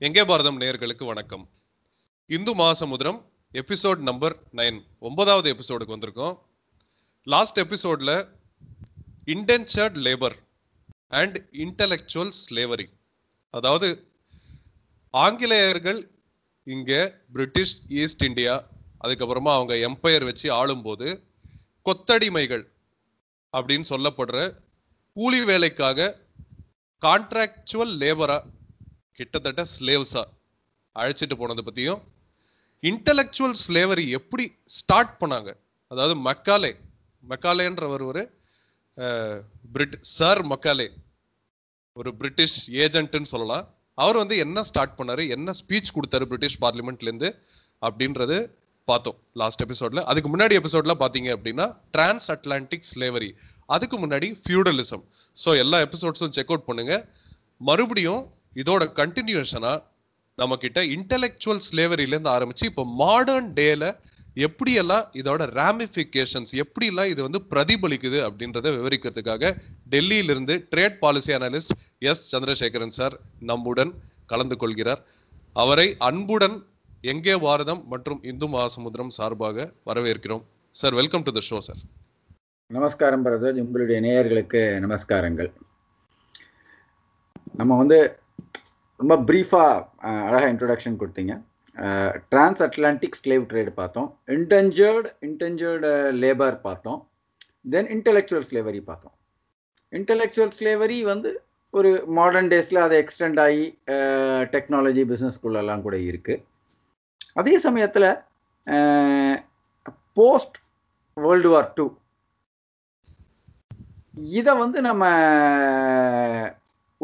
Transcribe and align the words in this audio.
எங்கே 0.00 0.22
பாரதம் 0.24 0.58
நேயர்களுக்கு 0.60 1.04
வணக்கம். 1.04 1.44
Indu 2.30 2.52
Mahasamudram 2.54 3.16
episode 3.54 4.00
number 4.08 4.34
nine 4.52 4.76
ஒன்பதாவது 4.98 5.48
எபிசோடுக்கு 5.54 5.94
வந்திருக்கோம். 5.94 6.34
லாஸ்ட் 7.26 7.58
எபிசோடில் 7.58 8.12
indentured 9.26 9.96
labour 10.06 10.36
and 11.20 11.36
intellectual 11.64 12.32
slavery 12.42 12.86
அதாவது 13.54 13.88
ஆங்கிலேயர்கள் 15.14 16.00
இங்கே 16.66 17.00
பிரிட்டிஷ் 17.32 17.74
ஈஸ்ட் 18.02 18.22
இந்தியா 18.22 18.54
அதுக்கப்புறமா 19.04 19.54
அவங்க 19.54 19.74
எம்பையர் 19.88 20.28
வச்சு 20.30 20.48
ஆளும்போது 20.50 21.08
கொத்தடிமைகள் 21.86 22.64
அப்படின்னு 23.54 23.90
சொல்லப்படுற 23.90 24.38
கூலி 25.16 25.40
வேலைக்காக 25.44 26.08
கான்ட்ராக்சுவல் 27.02 27.96
லேபராக 28.04 28.56
கிட்டத்தட்ட 29.18 29.62
ஸ்லேவ்ஸாக 29.74 30.26
அழைச்சிட்டு 30.96 31.36
போனதை 31.40 31.62
பற்றியும் 31.68 32.02
இன்டலெக்சுவல் 32.82 33.56
ஸ்லேவரி 33.64 34.04
எப்படி 34.18 34.44
ஸ்டார்ட் 34.78 35.14
பண்ணாங்க? 35.22 35.50
அதாவது 35.90 36.14
மக்காலே 36.28 36.72
மக்காலேன்றவர் 37.24 38.04
ஒரு 38.10 38.22
பிரிட் 39.74 39.96
சார் 40.16 40.40
மக்காலே 40.52 40.86
ஒரு 41.96 42.10
பிரிட்டிஷ் 42.20 42.58
ஏஜென்ட்னு 42.84 43.30
சொல்லலாம். 43.32 43.64
அவர் 44.02 44.20
வந்து 44.22 44.34
என்ன 44.44 44.62
ஸ்டார்ட் 44.70 44.96
பண்ணாரு? 44.98 45.22
என்ன 45.36 45.54
ஸ்பீச் 45.60 45.94
கொடுத்தாரு 45.96 46.24
பிரிட்டிஷ் 46.30 46.58
பார்லிமெண்ட்லேருந்து 46.64 47.30
அப்படின்றது 47.86 48.36
பார்த்தோம் 48.88 49.18
லாஸ்ட் 49.40 49.62
எபிசோட்ல 49.64 50.02
அதுக்கு 50.10 50.28
முன்னாடி 50.32 50.54
எபிசோட்ல 50.60 50.94
பாத்தீங்க 51.02 51.30
அப்படின்னா 51.36 51.66
டிரான்ஸ் 51.94 52.28
அட்லாண்டிக் 52.34 52.88
ஸ்லேவரி 52.92 53.30
அதுக்கு 53.74 53.96
முன்னாடி 54.04 54.28
ஃபியூடலிசம் 54.42 55.04
ஸோ 55.42 55.50
எல்லா 55.64 55.78
எபிசோட்ஸும் 55.86 56.34
செக் 56.36 56.52
அவுட் 56.52 56.68
பண்ணுங்க. 56.68 56.94
மறுபடியும் 57.68 58.22
இதோட 58.60 58.84
கண்டினியூஷனா 59.00 59.72
நம்ம 60.38 60.56
கிட்ட 60.64 60.80
இன்டெலெக்சுவல் 60.96 61.62
ஸ்லேவரியிலேருந்து 61.68 62.32
ஆரம்பிச்சு 62.36 62.64
இப்போ 62.70 62.84
மாடர்ன் 63.00 63.50
டேல 63.58 63.84
எப்படியெல்லாம் 64.46 65.06
இதோட 65.20 65.42
ரேமிஃபிகேஷன்ஸ் 65.58 66.52
எப்படியெல்லாம் 66.62 67.08
இது 67.12 67.20
வந்து 67.26 67.40
பிரதிபலிக்குது 67.52 68.18
அப்படின்றத 68.26 68.72
விவரிக்கிறதுக்காக 68.76 69.52
டெல்லியிலிருந்து 69.94 70.54
trade 70.72 70.98
policy 71.04 71.32
analyst 71.38 71.74
S. 72.10 72.22
Chandrasekaran 72.32 72.94
sir 72.98 73.14
நம்முடன் 73.50 73.92
கலந்து 74.32 74.56
கொள்கிறார். 74.62 75.02
அவரை 75.62 75.88
அன்புடன் 76.08 76.56
எங்கே 77.12 77.34
பாரதம் 77.46 77.82
மற்றும் 77.92 78.20
இந்து 78.30 78.46
மகாசமுத்திரம் 78.54 79.12
சார்பாக 79.18 79.66
வரவேற்கிறோம். 79.88 80.44
Sir 80.74 80.96
welcome 81.00 81.26
to 81.26 81.32
the 81.38 81.42
show 81.48 81.58
sir 81.68 81.82
நமஸ்காரம் 82.70 83.24
பரதர் 83.26 83.60
உங்களுடைய 83.64 83.98
நேயர்களுக்கு 84.06 84.62
நமஸ்காரங்கள். 84.86 85.50
நம்ம 87.60 87.76
வந்து 87.82 87.98
ரொம்ப 89.00 89.14
ப்ரீஃபாக 89.28 89.74
அழகாக 90.28 90.50
இன்ட்ரொடக்ஷன் 90.52 90.98
கொடுத்தீங்க. 91.00 91.34
டிரான்ஸ் 92.30 92.62
அட்லாண்டிக் 92.66 93.18
ஸ்லேவ் 93.20 93.44
ட்ரேட் 93.50 93.70
பார்த்தோம். 93.80 94.08
இன்டென்ஜர்டு 94.36 95.08
இன்டென்ஜர்டு 95.26 95.90
லேபர் 96.22 96.56
பார்த்தோம். 96.68 97.00
தென் 97.74 97.90
இன்டெலெக்சுவல் 97.96 98.46
ஸ்லேவரி 98.48 98.80
பார்த்தோம். 98.90 99.14
இன்டெலெக்சுவல் 99.98 100.54
ஸ்லேவரி 100.58 100.98
வந்து 101.12 101.30
ஒரு 101.74 101.90
மாடர்ன் 102.18 102.50
டேஸில் 102.52 102.84
அதை 102.84 102.96
எக்ஸ்டெண்ட் 103.02 103.40
ஆகி 103.44 103.66
டெக்னாலஜி 104.54 105.02
பிஸ்னஸ்குள்ளெல்லாம் 105.10 105.84
கூட 105.86 105.96
இருக்குது 106.10 106.42
அதே 107.40 107.54
சமயத்தில் 107.66 108.08
போஸ்ட் 110.18 110.58
வேர்ல்டு 111.16 111.50
வார் 111.54 111.70
டூ 111.78 111.86
இதை 114.38 114.52
வந்து 114.62 114.78
நம்ம 114.88 115.04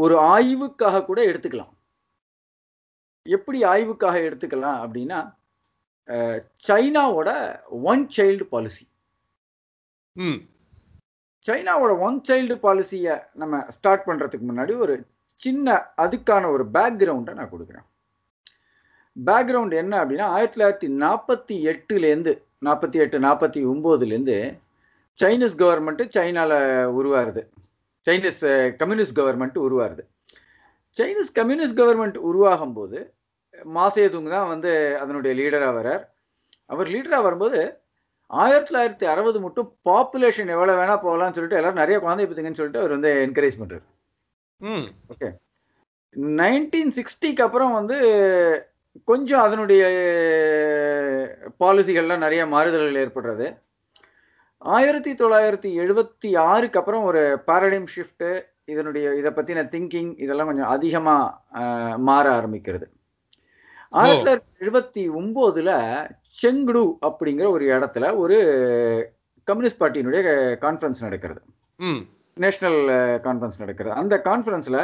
ஒரு 0.05 0.15
ஆய்வுக்காக 0.35 1.05
கூட 1.09 1.21
எடுத்துக்கலாம். 1.31 1.73
எப்படி 3.27 3.65
ஆய்வுக்காக 3.65 4.17
எடுத்துக்கலாம் 4.21 4.79
அப்படின்னா 4.85 5.19
சைனாவோட 6.65 7.31
ஒன் 7.83 8.09
சைல்டு 8.17 8.45
பாலிசி 8.45 8.85
ம். 10.17 10.41
சைனாவோட 11.47 11.99
ஒன் 11.99 12.21
சைல்டு 12.25 12.55
பாலிசியை 12.55 13.15
நம்ம 13.35 13.65
ஸ்டார்ட் 13.69 14.07
பண்ணுறதுக்கு 14.07 14.47
முன்னாடி 14.47 14.77
ஒரு 14.77 14.95
சின்ன 15.41 15.69
அதுக்கான 15.97 16.51
ஒரு 16.51 16.65
பேக்ரவுண்டை 16.73 17.35
நான் 17.35 17.51
கொடுக்குறேன். 17.51 17.87
பேக்ரவுண்ட் 19.17 19.75
என்ன 19.75 20.05
அப்படின்னா 20.05 20.29
ஆயிரத்தி 20.29 20.57
தொள்ளாயிரத்தி 20.57 20.89
நாற்பத்தி 20.99 21.55
எட்டுலேருந்து 21.65 22.33
நாற்பத்தி 22.63 22.99
எட்டு 22.99 23.19
நாற்பத்தி 23.19 23.61
ஒம்போதுலேருந்து 23.67 24.37
சைனீஸ் 25.19 25.59
கவர்மெண்ட்டு 25.59 26.05
சைனாவில் 26.15 26.57
உருவாருது 26.95 27.43
சைனீஸ் 28.07 28.41
கம்யூனிஸ்ட் 28.79 29.19
கவர்மெண்ட் 29.19 29.59
உருவாருது 29.59 30.03
சைனீஸ் 30.97 31.31
கம்யூனிஸ்ட் 31.35 31.79
கவர்மெண்ட் 31.81 32.19
உருவாகும் 32.25 32.75
போது 32.75 32.99
மாசேதுங் 33.73 34.29
தான் 34.31 34.49
வந்து 34.49 34.71
அதனுடைய 35.01 35.33
லீடராக 35.35 35.73
வரார். 35.77 36.05
அவர் 36.71 36.89
லீடராக 36.89 37.23
வரும்போது 37.23 37.61
ஆயிரத்தி 38.31 38.69
தொள்ளாயிரத்தி 38.69 39.07
அறுபது 39.07 39.39
மட்டும் 39.41 39.69
பாப்புலேஷன் 39.87 40.53
எவ்வளோ 40.55 40.75
வேணா 40.77 40.95
போகலாம்னு 41.03 41.37
சொல்லிட்டு 41.37 41.59
எல்லாரும் 41.59 41.83
நிறைய 41.83 41.97
குழந்தை 41.99 42.25
பத்துங்கன்னு 42.25 42.61
சொல்லிட்டு 42.61 42.83
அவர் 42.83 42.95
வந்து 42.97 43.11
என்கரேஜ் 43.25 43.59
பண்ணுறாரு 43.61 43.85
ம். 44.61 44.87
நைன்டீன் 46.37 46.95
சிக்ஸ்டிக்கு 46.97 47.45
அப்புறம் 47.47 47.73
வந்து 47.73 47.97
கொஞ்சம் 49.09 49.43
அதனுடைய 49.43 49.83
பாலிசிகள்லாம் 51.61 52.25
நிறைய 52.25 52.43
மாறுதல்கள் 52.47 53.01
ஏற்படுறது. 53.03 53.47
ஆயிரத்தி 54.63 55.13
தொள்ளாயிரத்தி 55.15 55.71
எழுபத்தி 55.81 56.29
ஆறுக்கு 56.47 56.79
அப்புறம் 56.81 57.05
ஒரு 57.05 57.23
பாரடைம் 57.49 57.89
ஷிஃப்ட்டு 57.95 58.31
இதனுடைய 58.73 59.07
இதை 59.21 59.31
பற்றின 59.37 59.65
திங்கிங் 59.73 60.13
இதெல்லாம் 60.25 60.51
கொஞ்சம் 60.51 60.73
அதிகமாக 60.75 61.99
மாற 62.09 62.25
ஆரம்பிக்கிறது. 62.39 62.87
ஆயிரத்தி 63.93 64.23
தொள்ளாயிரத்தி 64.23 64.63
எழுபத்தி 64.65 65.03
ஒம்போதுல 65.21 65.71
செங்குடு 66.41 66.83
அப்படிங்கிற 67.09 67.47
ஒரு 67.57 67.65
இடத்துல 67.75 68.05
ஒரு 68.23 68.37
கம்யூனிஸ்ட் 69.49 69.81
பார்ட்டியினுடைய 69.83 70.23
கான்ஃபரன்ஸ் 70.65 71.05
நடக்கிறது. 71.07 71.41
நேஷனல் 72.37 72.81
கான்ஃபரன்ஸ் 73.27 73.63
நடக்கிறது. 73.63 73.95
அந்த 74.03 74.15
கான்ஃபரன்ஸில் 74.29 74.81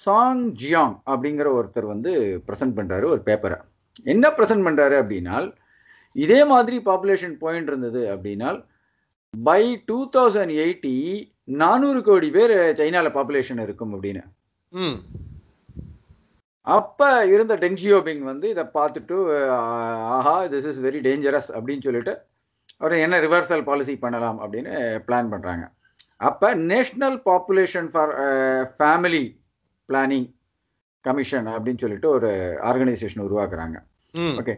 சாங் 0.00 0.44
ஜியாங் 0.62 0.94
அப்படிங்கிற 1.12 1.48
ஒருத்தர் 1.58 1.92
வந்து 1.92 2.12
ப்ரெசென்ட் 2.46 2.76
பண்ணுறாரு 2.78 3.06
ஒரு 3.14 3.22
பேப்பரை 3.28 3.58
என்ன 4.12 4.28
ப்ரெசென்ட் 4.38 4.66
பண்ணுறாரு 4.66 4.96
அப்படின்னால் 5.02 5.46
இதே 6.16 6.40
மாதிரி 6.52 6.76
பாப்புலேஷன் 6.88 7.36
பாயிண்ட் 7.42 7.70
இருந்தது 7.70 8.02
அப்படின்னால் 8.14 8.58
பை 9.34 9.62
டூ 9.86 9.98
தௌசண்ட் 10.16 10.52
எயிட்டி 10.64 10.96
நானூறு 11.48 12.02
கோடி 12.02 12.30
பேர் 12.30 12.52
சைனாவில் 12.78 13.16
பாப்புலேஷன் 13.16 13.62
இருக்கும் 13.62 13.92
அப்படின்னு. 13.94 14.22
அப்போ 16.66 17.08
இருந்த 17.26 17.54
டெங் 17.56 17.80
ஜியோபிங் 17.80 18.22
வந்து 18.22 18.46
இதை 18.50 18.64
பார்த்துட்டு 18.74 19.16
ah, 19.56 20.46
this 20.52 20.68
is 20.70 20.80
very 20.80 21.00
dangerous 21.04 21.50
அப்படின்னு 21.56 21.82
சொல்லிட்டு 21.82 22.12
அவர் 22.80 22.94
என்ன 22.98 23.16
ரிவர்சல் 23.20 23.64
பாலிசி 23.64 23.94
பண்ணலாம் 23.98 24.38
அப்படின்னு 24.42 24.72
பிளான் 25.06 25.32
பண்ணுறாங்க 25.32 25.64
அப்போ 26.20 26.48
national 26.66 27.18
population 27.26 27.88
for 27.92 28.12
family 28.78 29.24
planning 29.88 30.28
commission 31.04 31.48
அப்படின்னு 31.54 31.80
சொல்லிட்டு 31.80 32.08
ஒரு 32.10 32.28
ஆர்கனைசேஷன் 32.62 33.24
உருவாக்குறாங்க. 33.24 33.76
Okay. 34.40 34.54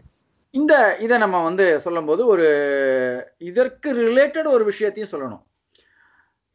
இந்த 0.53 0.73
இதை 0.99 1.17
நம்ம 1.17 1.37
வந்து 1.43 1.65
சொல்லும்போது 1.79 2.21
ஒரு 2.27 2.45
இதற்கு 3.41 3.89
ரிலேட்டட் 3.99 4.47
ஒரு 4.47 4.63
விஷயத்தையும் 4.63 5.11
சொல்லணும். 5.11 5.41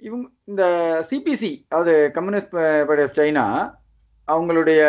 இவங்க 0.02 0.26
இந்த 0.50 0.64
சிபிசி 1.10 1.52
அதாவது 1.68 1.94
கம்யூனிஸ்ட் 2.16 2.54
பார்ட்டி 2.88 3.04
ஆஃப் 3.06 3.18
சைனா 3.20 3.44
அவங்களுடைய 4.28 4.80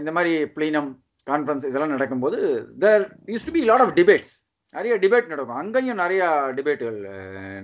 இந்த 0.00 0.10
மாதிரி 0.16 0.32
ப்ளீனம் 0.56 0.88
கான்ஃபரன்ஸ் 1.26 1.66
இதெல்லாம் 1.68 1.94
நடக்கும்போது 1.96 2.38
there 2.84 3.04
used 3.32 3.46
to 3.48 3.54
be 3.58 3.62
lot 3.70 3.84
of 3.84 3.94
debates 4.00 4.32
நிறைய 4.74 4.94
டிபேட் 5.04 5.32
நடக்கும். 5.32 5.60
அங்கேயும் 5.62 6.00
நிறைய 6.02 6.22
டிபேட்டுகள் 6.58 7.00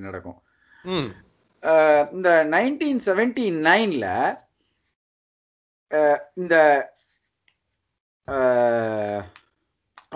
நடக்கும். 0.07 0.39
இந்த 2.17 2.31
நைன்டீன் 2.55 3.01
செவன்டி 3.07 3.47
நைனில் 3.69 4.11
இந்த 6.41 6.55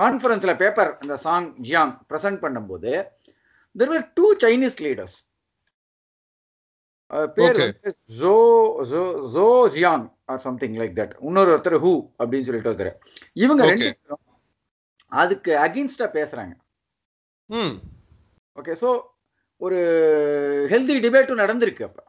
கான்ஃபரன்ஸில் 0.00 0.60
பேப்பர் 0.62 0.90
இந்த 1.02 1.14
சாங் 1.24 1.48
ஜியாங் 1.68 1.94
ப்ரெசென்ட் 2.10 2.42
பண்ணும்போது 2.44 2.92
there 3.76 3.90
were 3.92 4.04
two 4.18 4.26
Chinese 4.44 4.78
leaders 4.86 5.16
பேர் 7.36 7.60
ஜோ 8.20 8.34
ஜோ 8.90 9.02
ஜோ 9.34 9.46
ஜியாங் 9.74 10.04
சம்திங் 10.46 10.76
லைக் 10.80 10.94
தட் 11.00 11.14
இன்னொரு 11.28 11.50
ஒருத்தர் 11.54 11.78
ஹூ 11.84 11.92
அப்படின்னு 12.20 12.46
சொல்லிட்டு 12.48 12.70
ஒருத்தர். 12.72 12.94
இவங்க 13.44 13.62
ரெண்டு 13.70 13.88
அதுக்கு 15.12 15.52
அகெயின்ஸ்டா 15.64 16.08
பேசுறாங்க. 16.18 16.54
ஓகே 18.56 18.74
ஸோ 18.82 18.90
ஒரு 19.60 19.78
ஹெல்தி 20.72 20.94
டிபேட்டும் 21.04 21.42
நடந்திருக்கு 21.42 21.86
அப்போ. 21.88 22.02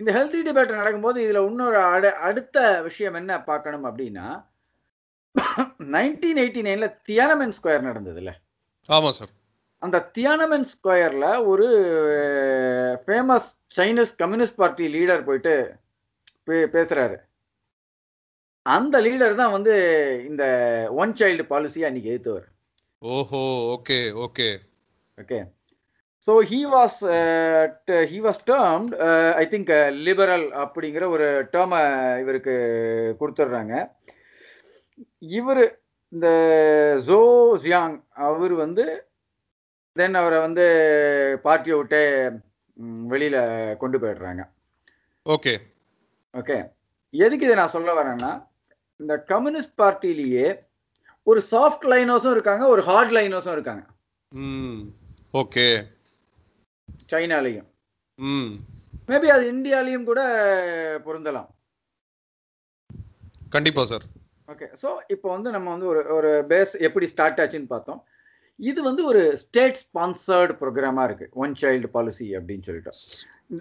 இந்த 0.00 0.10
ஹெல்தி 0.16 0.40
டிபேட் 0.46 0.78
நடக்கும்போது 0.80 1.18
இதில் 1.24 1.46
இன்னொரு 1.50 1.78
அடு 1.92 2.10
அடுத்த 2.28 2.56
விஷயம் 2.86 3.16
என்ன 3.20 3.32
பார்க்கணும் 3.50 3.86
அப்படின்னா 3.90 4.26
நைன்டீன் 5.94 6.40
எயிட்டி 6.42 6.60
நைனில் 6.66 6.96
தியானமென் 7.08 7.54
ஸ்கொயர் 7.58 7.88
நடந்ததுல்ல. 7.88 8.32
ஆமா 8.88 9.10
சார் 9.18 9.32
அந்த 9.86 9.98
தியானமென் 10.18 10.68
ஸ்கொயரில் 10.72 11.30
ஒரு 11.46 11.66
famous 13.04 13.48
Chinese 13.76 14.12
communist 14.22 14.60
party 14.62 14.86
leader 14.96 15.26
போயிட்டு 15.28 15.54
பேசுகிறாரு 16.74 17.16
அந்த 18.66 18.96
லீடர் 19.00 19.40
தான் 19.40 19.54
வந்து 19.56 19.74
இந்த 20.28 20.44
ஒன் 21.02 21.12
சைல்டு 21.20 21.44
பாலிசியை 21.50 21.86
அன்னைக்கு 21.88 22.12
எதிர்த்தவர் 22.12 22.46
ஓஹோ 23.02 23.42
okay 23.74 23.98
okay. 24.24 24.48
Okay. 25.18 25.38
So 26.28 26.32
he 26.50 26.58
was 26.74 26.98
he 28.10 28.18
was 28.20 28.40
termed 28.50 28.92
I 29.42 29.44
think 29.52 29.70
liberal 30.06 30.46
அப்படிங்கிற 30.62 31.04
ஒரு 31.08 31.26
டேர்மை 31.52 31.80
இவருக்கு 32.22 32.54
கொடுத்துட்றாங்க. 33.20 33.74
இவர் 35.38 35.62
இந்த 36.12 36.28
ஜோ 37.08 37.20
ஜியாங் 37.64 37.96
அவர் 38.28 38.54
வந்து 38.54 38.86
தென் 39.96 40.18
அவரை 40.20 40.38
வந்து 40.38 40.64
பார்ட்டியை 41.42 41.76
விட்டு 41.78 42.00
வெளியில் 43.12 43.40
கொண்டு 43.78 43.96
போயிடுறாங்க. 43.98 44.42
ஓகே 45.26 45.54
ஓகே 46.34 46.56
எதுக்கு 47.14 47.46
இதை 47.46 47.56
நான் 47.56 47.74
சொல்ல 47.76 47.90
வரேன்னா 47.98 48.32
இந்த 49.00 49.14
கம்யூனிஸ்ட் 49.32 49.74
பார்ட்டிலேயே 49.82 50.46
ஒரு 51.26 51.40
சாஃப்ட் 51.52 51.86
லைனர்ஸும் 51.92 52.34
இருக்காங்க 52.36 52.64
ஒரு 52.68 52.82
ஹார்ட் 52.82 53.14
லைனர்ஸும் 53.16 53.56
இருக்காங்க. 53.56 53.82
ஓகே 55.34 55.66
சைனாலையும். 57.12 57.68
ம். 58.18 58.50
மேபி 59.08 59.28
அது 59.28 59.44
இந்தியாலையும் 59.52 60.08
கூட 60.10 60.20
பொருந்தலாம். 61.06 61.48
கண்டிப்பா 63.50 63.82
சார் 63.84 64.04
ஓகே 64.48 64.66
ஸோ 64.82 64.88
இப்போ 65.08 65.28
வந்து 65.28 65.50
நம்ம 65.50 65.68
வந்து 65.70 65.86
ஒரு 65.86 66.00
ஒரு 66.16 66.30
பேஸ் 66.48 66.72
எப்படி 66.80 67.06
ஸ்டார்ட் 67.06 67.40
ஆச்சுன்னு 67.42 67.72
பார்த்தோம். 67.74 68.00
இது 68.56 68.82
வந்து 68.82 69.04
ஒரு 69.04 69.36
ஸ்டேட் 69.36 69.86
ஸ்பான்சர்டு 69.88 70.56
ப்ரோக்ராமாக 70.60 71.08
இருக்குது 71.08 71.30
ஒன் 71.30 71.52
சைல்டு 71.60 71.86
பாலிசி 71.86 72.36
அப்படின்னு 72.36 72.62
சொல்லிட்டு. 72.62 72.90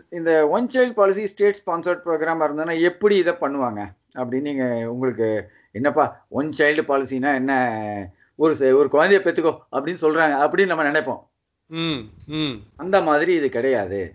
இந்த- 0.09 0.47
one 0.47 0.67
child 0.67 0.93
policy 0.93 1.27
state 1.27 1.61
sponsored 1.65 2.01
ப்ரோக்ராமாக 2.05 2.47
இருந்ததுன்னா 2.47 2.81
எப்படி 2.81 3.15
இதை 3.15 3.33
பண்ணுவாங்க? 3.33 3.85
அப்படின்னு 4.15 4.41
நீங்கள் 4.41 4.85
உங்களுக்கு 4.85 5.49
என்னப்பா 5.71 6.25
ஒன் 6.29 6.47
சைல்டு 6.47 6.83
பாலிசினா 6.87 7.33
என்ன? 7.33 8.09
ஒரு 8.35 8.77
ஒரு 8.77 8.89
குழந்தைய 8.91 9.21
பெற்றுக்கோ 9.21 9.57
அப்படின்னு 9.71 10.01
சொல்கிறாங்க 10.01 10.47
அப்படின்னு 10.47 10.65
நம்ம 10.65 10.83
நினைப்போம். 10.83 11.27
ம் 11.65 12.33
ம். 12.33 12.61
அந்த 12.75 13.01
மாதிரி 13.01 13.33
இது 13.33 13.49
கிடையாது. 13.49 14.13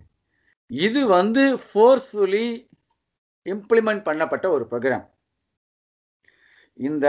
இது 0.67 1.07
வந்து 1.07 1.57
ஃபோர்ஸ்ஃபுல்லி 1.57 2.69
இம்ப்ளிமெண்ட் 3.45 4.03
பண்ணப்பட்ட 4.09 4.47
ஒரு 4.49 4.67
ப்ரோக்ராம் 4.71 5.09
இந்த 6.75 7.09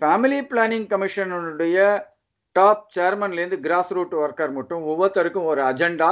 ஃபேமிலி 0.00 0.44
பிளானிங் 0.50 0.86
கமிஷனுடைய 0.86 2.10
டாப் 2.56 2.84
சேர்மன்லேருந்து 2.96 3.58
கிராஸ் 3.60 3.92
ரூட் 3.92 4.14
ஒர்க்கர் 4.22 4.52
மட்டும் 4.52 4.82
ஒவ்வொருத்தருக்கும் 4.84 5.44
ஒரு 5.44 5.62
அஜெண்டா 5.62 6.10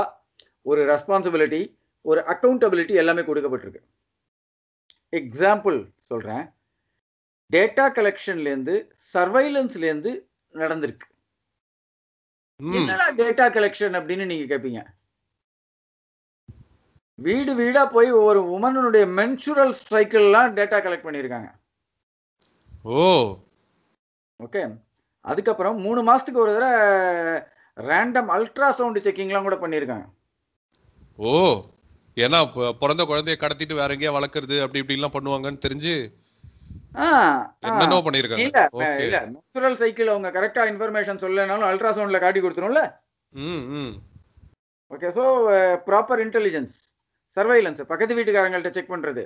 ஒரு 0.62 0.80
ரெஸ்பான்சிபிலிட்டி 0.84 1.62
ஒரு 2.04 2.20
அக்கௌண்டபிலிட்டி 2.32 2.94
எல்லாமே 2.94 3.22
கொடுக்கப்பட்டிருக்கு. 3.22 3.82
எக்ஸாம்பிள் 5.12 5.78
சொல்கிறேன் 6.00 6.44
டேட்டா 7.50 7.86
கலெக்ஷன்லேருந்து 7.96 8.74
சர்வைலன்ஸ்லேருந்து 9.14 10.12
நடந்திருக்கு. 10.54 11.06
என்னடா 12.60 13.06
டேட்டா 13.20 13.46
கலெக்ஷன் 13.54 13.94
அப்படின்னு 13.98 14.24
நீங்க 14.26 14.46
கேட்பீங்க 14.46 14.80
வீடு 17.18 17.52
வீடா 17.54 17.82
போய் 17.86 18.10
ஒரு 18.20 18.40
உமனுடைய 18.54 19.04
மென்சுரல் 19.16 19.74
சைக்கிள்லாம் 19.90 20.54
டேட்டா 20.58 20.78
கலெக்ட் 20.80 21.06
பண்ணியிருக்காங்க 21.06 21.48
ஓ. 22.94 23.00
ஓகே 24.40 24.60
அதுக்கப்புறம் 25.24 25.76
மூணு 25.86 26.00
மாசத்துக்கு 26.08 26.44
ஒரு 26.44 26.52
தடவை 26.56 26.80
ரேண்டம் 27.76 28.30
அல்ட்ராசவுண்ட் 28.36 29.04
செக்கிங்லாம் 29.06 29.46
கூட 29.48 29.56
பண்ணியிருக்காங்க. 29.62 30.06
ஓ 31.18 31.32
ஏன்னா 32.16 32.38
பிறந்த 32.82 33.02
குழந்தைய 33.10 33.36
கடத்திட்டு 33.40 33.80
வேற 33.80 33.94
எங்கேயா 33.94 34.16
வளர்க்கறது 34.16 34.56
அப்படி 34.64 34.80
இப்படி 34.82 34.98
எல்லாம் 34.98 35.16
பண்ணுவாங்கன்னு 35.16 35.64
தெரிஞ்சு 35.66 35.94
இல்ல 38.44 38.60
இல்ல 39.04 39.18
மென்சுரல் 39.32 39.78
சைக்கிள் 39.82 40.12
அவங்க 40.12 40.28
கரெக்டா 40.36 40.62
இன்ஃபர்மேஷன் 40.70 41.22
சொல்லனாலும் 41.24 41.68
அல்ட்ராசவுண்ட்ல 41.70 42.20
காட்டி 42.24 42.40
கொடுத்துரும்ல 42.40 42.82
okay 44.90 45.10
so 45.18 45.24
proper 45.88 46.22
intelligence 46.26 46.74
surveillance 47.36 47.82
பக்கத்து 47.90 48.16
வீட்டுக்காரங்கள்ட்ட 48.18 48.70
செக் 48.76 48.92
பண்றது. 48.94 49.22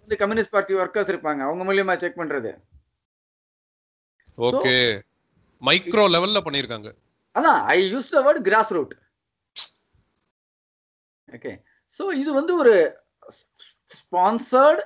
வந்து 0.00 0.16
கம்யூனிஸ்ட் 0.20 0.54
பார்ட்டி 0.54 0.74
ஒர்க்கர்ஸ் 0.82 1.10
இருப்பாங்க 1.12 1.42
அவங்க 1.46 1.62
மூலியமா 1.68 1.94
செக் 2.02 2.20
பண்றது. 2.20 2.50
ஓகே. 4.38 4.76
மைக்ரோ 5.62 6.04
லெவல்ல 6.14 6.38
பண்ணிருக்காங்க 6.46 6.88
அதான் 7.34 7.60
I 7.74 7.76
use 7.92 8.12
the 8.14 8.20
word 8.26 8.42
grass 8.48 8.72
root 8.72 8.94
okay 11.28 11.52
so 12.00 12.04
இது 12.22 12.30
வந்து 12.32 12.52
ஒரு 12.62 12.74
sponsored 13.92 14.82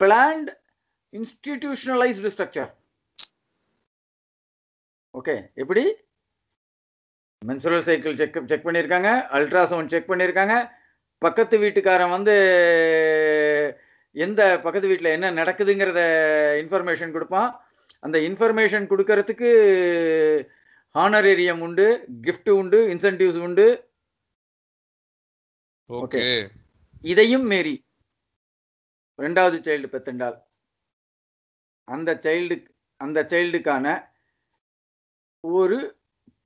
planned 0.00 0.50
institutionalized 1.12 2.32
structure 2.34 2.72
okay 5.14 5.34
எப்படி? 5.54 5.82
மென்சுரல் 7.42 7.84
சைக்கிள் 7.88 8.16
செக் 8.20 8.38
செக் 8.50 8.64
பண்ணியிருக்காங்க 8.66 9.08
அல்ட்ராசவுண்ட் 9.36 9.92
செக் 9.92 10.08
பண்ணியிருக்காங்க. 10.10 10.54
பக்கத்து 11.22 11.56
வீட்டுக்காரன் 11.58 12.14
வந்து 12.16 12.34
எந்த 14.16 14.40
பக்கத்து 14.64 14.90
வீட்டில் 14.90 15.14
என்ன 15.16 15.30
நடக்குதுங்கிறத 15.30 16.00
இன்ஃபர்மேஷன் 16.62 17.14
கொடுப்பான். 17.16 17.48
அந்த 18.04 18.18
இன்ஃபர்மேஷன் 18.18 18.86
கொடுக்கறதுக்கு 18.86 19.50
ஹானரேரியம் 20.94 21.60
உண்டு 21.60 21.86
gift 22.22 22.48
உண்டு 22.52 22.78
இன்சென்டிவ்ஸ் 22.88 23.40
உண்டு. 23.42 23.66
ஓகே 25.90 26.22
இதையும் 27.04 27.46
மீறி 27.46 27.74
ரெண்டாவது 29.18 29.56
சைல்டு 29.58 29.86
பெத்தண்டால் 29.86 30.38
அந்த 31.88 32.20
சைல்டு 32.24 32.56
அந்த 33.00 33.22
சைல்டுக்கான 33.22 33.86
ஒரு 35.44 35.78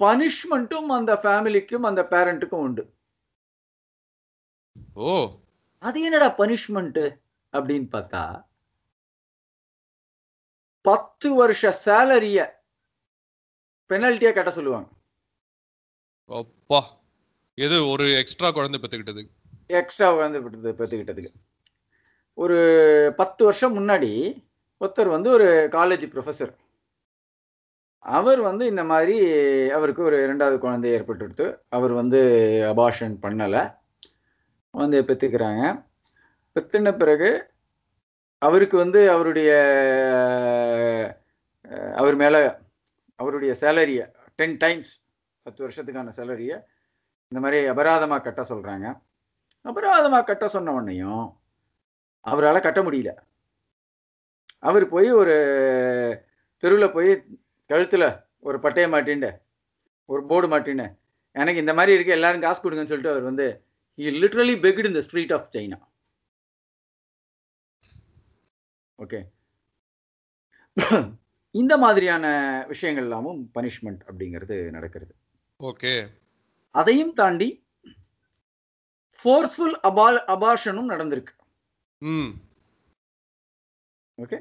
பனிஷ்மெண்ட்டும் 0.00 0.88
அந்த 0.88 1.12
ஃபேமிலிக்கும் 1.14 1.86
அந்த 1.86 2.02
பேரண்ட்டுக்கும் 2.10 2.64
உண்டு. 2.66 2.84
ஓ. 5.02 5.12
அது 5.82 6.00
என்னடா 6.00 6.34
பனிஷ்மெண்ட் 6.38 7.02
அப்படின்னு 7.52 7.88
பார்த்தா 7.92 8.22
பத்து 10.80 11.34
வருஷ 11.34 11.62
சேலரிய 11.84 12.40
பெனல்ட்டியா 13.88 14.32
கட்ட 14.34 14.50
சொல்லுவாங்க. 14.50 14.88
அப்பா 16.26 16.80
எது 17.54 17.88
ஒரு 17.88 18.06
எக்ஸ்ட்ரா 18.16 18.50
குழந்தை 18.50 18.80
பெத்துக்கிட்டது? 18.80 19.22
எக்ஸ்ட்ரா 19.66 20.12
வந்து 20.12 20.40
பெற்றுக்கிட்டதுக்கு 20.50 21.30
ஒரு 22.34 22.58
பத்து 23.16 23.44
வருஷம் 23.44 23.76
முன்னாடி 23.78 24.12
ஒருத்தர் 24.80 25.08
வந்து 25.08 25.30
ஒரு 25.30 25.68
காலேஜ் 25.72 26.06
ப்ரொஃபஸர். 26.14 26.54
அவர் 27.98 28.40
வந்து 28.40 28.66
இந்த 28.66 28.84
மாதிரி 28.84 29.16
அவருக்கு 29.70 30.02
ஒரு 30.02 30.18
ரெண்டாவது 30.28 30.58
குழந்தை 30.58 30.90
ஏற்பட்டுடுத்து. 30.90 31.46
அவர் 31.68 31.92
வந்து 31.92 32.20
அபாஷன் 32.76 33.16
பண்ணலை. 33.22 33.76
வந்து 34.70 35.02
பெற்றுக்கிறாங்க 35.02 35.62
பெற்றுன 36.54 36.96
பிறகு 36.96 37.30
அவருக்கு 38.38 38.76
வந்து 38.76 39.10
அவருடைய 39.10 39.52
அவர் 41.70 42.16
மேலே 42.16 42.40
அவருடைய 43.18 43.52
சேலரியை 43.60 44.04
டென் 44.36 44.56
டைம்ஸ் 44.56 44.90
பத்து 45.46 45.64
வருஷத்துக்கான 45.64 46.12
சேலரியை 46.16 46.56
இந்த 47.32 47.40
மாதிரி 47.40 47.68
அபராதமாக 47.68 48.22
கட்ட 48.22 48.42
சொல்கிறாங்க 48.42 48.86
அபராதமாக 49.64 50.24
கட்ட 50.24 50.48
சொன்ன 50.48 50.72
உடனேயும் 50.72 51.24
அவரால் 52.24 52.60
கட்ட 52.60 52.80
முடியல. 52.82 53.10
அவர் 54.58 54.88
போய் 54.88 55.10
ஒரு 55.10 55.34
தெருவில் 56.62 56.92
போய் 56.92 57.10
கழுத்தில் 57.70 58.08
ஒரு 58.38 58.58
பட்டையை 58.58 58.88
மாட்டின்ட்டு 58.90 59.30
ஒரு 60.08 60.26
போர்டு 60.26 60.48
மாட்டின்னு 60.48 60.86
எனக்கு 61.32 61.60
இந்த 61.60 61.74
மாதிரி 61.74 61.94
இருக்க 61.94 62.12
எல்லாரும் 62.12 62.40
காசு 62.40 62.60
கொடுங்கன்னு 62.60 62.88
சொல்லிட்டு 62.88 63.14
அவர் 63.14 63.22
வந்து 63.22 63.46
ஹி 63.98 64.12
லிட்ரலி 64.22 64.56
பெக்டு 64.60 64.84
இந்த 64.84 65.00
ஸ்ட்ரீட் 65.00 65.32
ஆஃப் 65.32 65.50
சைனா 65.54 65.78
ஓகே 68.98 69.20
இந்த 71.60 71.74
மாதிரியான 71.84 72.26
விஷயங்கள் 72.72 73.06
எல்லாமும் 73.06 73.40
பனிஷ்மெண்ட் 73.54 74.02
அப்படிங்கிறது 74.10 74.56
நடக்கிறது. 74.76 75.12
ஓகே. 75.60 75.92
அதையும் 76.74 77.14
தாண்டி 77.20 77.48
ஃபோர்ஸ்ஃபுல் 79.20 79.76
அபா 79.88 80.06
அபார்ஷனும் 80.34 80.90
நடந்திருக்கு. 80.92 81.32
ஓகே. 84.18 84.38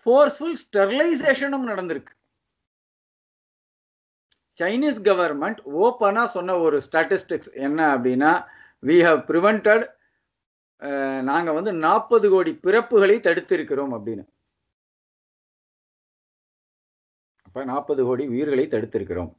ஃபோர்ஸ்ஃபுல் 0.00 0.56
ஸ்டெர்லைசேஷனும் 0.62 1.68
நடந்திருக்கு. 1.70 2.12
சைனீஸ் 4.60 4.98
கவர்மெண்ட் 5.08 5.60
ஓப்பனா 5.84 6.22
சொன்ன 6.36 6.56
ஒரு 6.66 6.76
ஸ்டாட்டிஸ்டிக்ஸ் 6.86 7.52
என்ன 7.66 7.80
அப்படின்னா 7.96 8.32
வி 8.88 8.96
ஹவ் 9.06 9.20
ப்ரிவெண்டட் 9.28 9.84
நாங்க 11.28 11.50
வந்து 11.58 11.72
நாற்பது 11.84 12.26
கோடி 12.30 12.52
பிறப்புகளை 12.66 13.16
தடுத்திருக்கிறோம் 13.28 13.94
அப்படின்னு. 13.98 14.24
நாற்பது 17.64 18.02
கோடி 18.04 18.24
உயிர்களை 18.34 18.64
தடுத்திருக்கிறோம். 18.66 19.32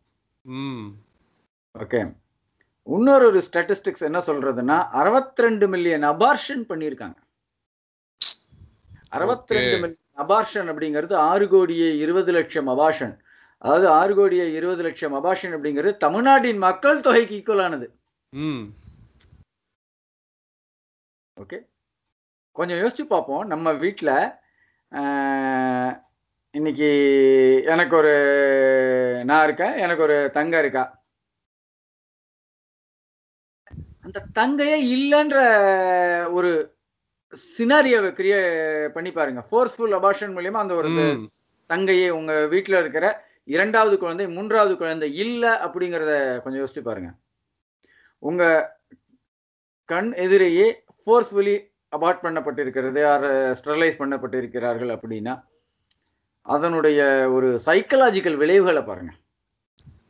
ஓகே. 1.75 2.01
இன்னொரு 2.87 3.25
ஒரு 3.29 3.39
ஸ்டாட்டிஸ்டிக்ஸ் 3.47 4.07
என்ன 4.07 4.19
சொல்றதுன்னா 4.27 4.77
62 5.01 5.67
மில்லியன் 5.73 6.05
அபார்ஷன் 6.13 6.63
பண்ணியிருக்காங்க. 6.69 7.19
அறுபத்தி 9.15 9.55
ரெண்டு. 9.55 9.75
மில்லியன் 9.83 10.21
அபார்ஷன் 10.23 10.69
அப்படிங்கிறது 10.71 11.15
ஆறு 11.29 11.45
கோடியே 11.47 11.89
இருபது 11.97 12.31
லட்சம் 12.31 12.67
அபார்ஷன் 12.67 13.13
அதாவது 13.57 13.87
ஆறு 13.99 14.13
கோடியே 14.15 14.45
இருபது 14.57 14.81
லட்சம் 14.83 15.15
அபார்ஷன் 15.19 15.55
அப்படிங்கிறது 15.55 15.93
தமிழ்நாட்டின் 15.97 16.61
மக்கள் 16.65 17.03
தொகைக்கு 17.07 17.37
ஈக்குவலானது 17.39 17.87
ஓகே. 21.37 21.57
கொஞ்சம் 22.55 22.77
யோசிச்சு 22.77 23.03
பார்ப்போம். 23.11 23.43
நம்ம 23.47 23.71
வீட்டில் 23.83 24.13
இன்னைக்கு 26.53 26.87
எனக்கு 27.63 27.95
ஒரு 27.95 28.13
நான் 29.23 29.43
இருக்கேன் 29.43 29.75
எனக்கு 29.77 30.03
ஒரு 30.03 30.15
தங்க 30.37 30.59
இருக்கா? 30.59 30.83
அந்த 34.03 34.19
தங்கையே 34.33 34.77
இல்லைன்ற 34.95 35.37
ஒரு 36.37 36.51
சினாரியோவை 37.57 38.09
கிரியே 38.19 38.39
பண்ணி 38.95 39.11
பாருங்க. 39.11 39.41
ஃபோர்ஸ்ஃபுல் 39.49 39.95
அபார்ஷன் 39.99 40.35
மூலியமா 40.37 40.61
அந்த 40.63 40.75
ஒரு 40.75 40.91
தங்கையே 41.69 42.09
உங்க 42.09 42.33
வீட்டில் 42.45 42.79
இருக்கிற 42.79 43.05
இரண்டாவது 43.55 43.97
குழந்தை 43.97 44.27
மூன்றாவது 44.27 44.73
குழந்தை 44.77 45.09
இல்லை 45.25 45.49
அப்படிங்கிறத 45.65 46.13
கொஞ்சம் 46.43 46.61
யோசிச்சு 46.63 46.83
பாருங்க. 46.89 47.09
உங்க 48.23 48.43
கண் 49.89 50.11
எதிரேயே 50.25 50.67
ஃபோர்ஸ்ஃபுல்லி 51.03 51.55
அபார்ட் 51.93 52.23
பண்ணப்பட்டிருக்கிறது 52.25 53.01
ஆர் 53.13 53.27
ஸ்டெரலைஸ் 53.59 54.01
பண்ணப்பட்டிருக்கிறார்கள் 54.01 54.91
அப்படின்னா 54.95 55.35
அதனுடைய 56.55 57.01
ஒரு 57.35 57.49
சைக்கலாஜிக்கல் 57.65 58.37
விளைவுகளை 58.41 58.81
பாருங்க. 58.89 59.11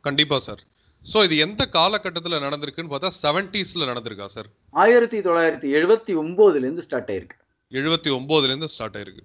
கண்டிப்பா 0.06 0.36
சார் 0.46 0.62
சோ 1.04 1.18
இது 1.26 1.34
எந்த 1.44 1.62
காலகட்டத்துல 1.76 2.38
நடந்திருக்குன்னு 2.46 2.92
பார்த்தா 2.92 3.10
செவன்டிஸ்ல 3.22 3.88
நடந்திருக்கா 3.90 4.26
சார் 4.36 4.48
ஆயிரத்தி 4.84 5.18
தொள்ளாயிரத்தி 5.26 5.68
எழுபத்தி 5.78 6.14
ஒன்பதுல 6.22 6.64
இருந்து 6.66 6.84
ஸ்டார்ட் 6.86 7.12
ஆயிருக்கு. 7.14 7.36
எழுபத்தி 7.72 8.10
ஒன்பதுல 8.18 8.50
இருந்து 8.52 8.72
ஸ்டார்ட் 8.74 8.96
ஆயிருக்கு. 9.00 9.24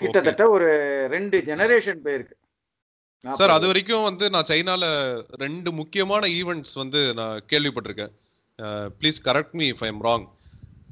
கிட்டத்தட்ட 0.00 0.44
ஒரு 0.56 0.68
ரெண்டு 1.14 1.36
ஜெனரேஷன் 1.48 2.00
போயிருக்கு. 2.04 2.36
சார் 3.24 3.52
அது 3.54 3.66
வரைக்கும் 3.70 4.04
வந்து 4.08 4.24
நான் 4.34 4.48
சைனால 4.50 4.84
ரெண்டு 5.44 5.70
முக்கியமான 5.78 6.26
ஈவெண்ட்ஸ் 6.38 6.74
வந்து 6.82 7.00
நான் 7.20 7.40
கேள்விப்பட்டிருக்கேன். 7.52 8.12
Please 8.98 9.18
correct 9.28 9.56
me 9.60 9.66
if 9.74 9.84
I'm 9.88 10.00
wrong 10.08 10.26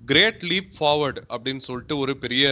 great 0.06 0.42
leap 0.42 0.72
forward 0.80 1.16
அப்படின்னு 1.28 1.56
சொல்லிட்டு 1.56 1.98
ஒரு 1.98 2.16
பெரிய 2.16 2.48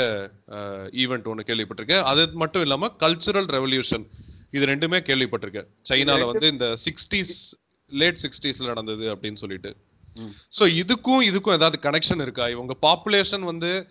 ஈவெண்ட் 0.91 1.25
ஒன்று 1.25 1.55
கேள்விப்பட்டிருக்கேன். 1.55 2.03
அது 2.03 2.33
மட்டும் 2.33 2.63
இல்லாம 2.63 2.87
கல்ச்சுரல் 2.87 3.49
ரெவல்யூஷன் 3.49 4.07
இது 4.51 4.67
ரெண்டுமே 4.67 5.01
கேள்விப்பட்டிருக்கேன். 5.01 5.67
சைனால 5.89 6.19
ரெண்டு- 6.19 6.27
வந்து 6.27 6.47
இந்த 6.47 6.75
சிக்ஸ்டீஸ் 6.85 7.53
லேட் 7.89 8.19
சிக்ஸ்டீஸ்ல 8.23 8.65
நடந்தது 8.65 9.15
அப்படின்னு 9.15 9.35
சொல்லிட்டு. 9.35 9.77
ஸோ 10.61 10.63
இதுக்கும் 10.63 11.23
இதுக்கும் 11.23 11.53
ஏதாவது 11.53 11.91
கனெக்ஷன் 11.91 12.21
இருக்கா? 12.21 12.49
இவங்க 12.49 12.77
பாப்புலேஷன் 12.83 13.41
வந்து 13.41 13.87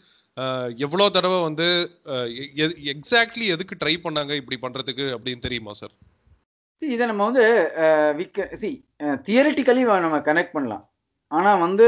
எவ்வளோ 0.77 1.09
தடவை 1.09 1.41
வந்து 1.41 1.91
எக்ஸாக்ட்லி 2.03 3.45
எதுக்கு 3.45 3.85
ட்ரை 3.85 3.97
பண்ணாங்க 4.03 4.41
இப்படி 4.41 4.59
பண்றதுக்கு 4.61 5.17
அப்படின்னு 5.17 5.39
தெரியுமா 5.39 5.73
சார் 5.73 5.91
See, 6.79 6.89
இதை 6.89 7.05
நம்ம 7.05 7.25
வந்து 7.25 7.71
தியரிட்டிக்கலி 8.99 9.83
நம்ம 9.83 10.17
கனெக்ட் 10.17 10.51
பண்ணலாம். 10.51 10.92
ஆனால் 11.33 11.59
வந்து 11.59 11.85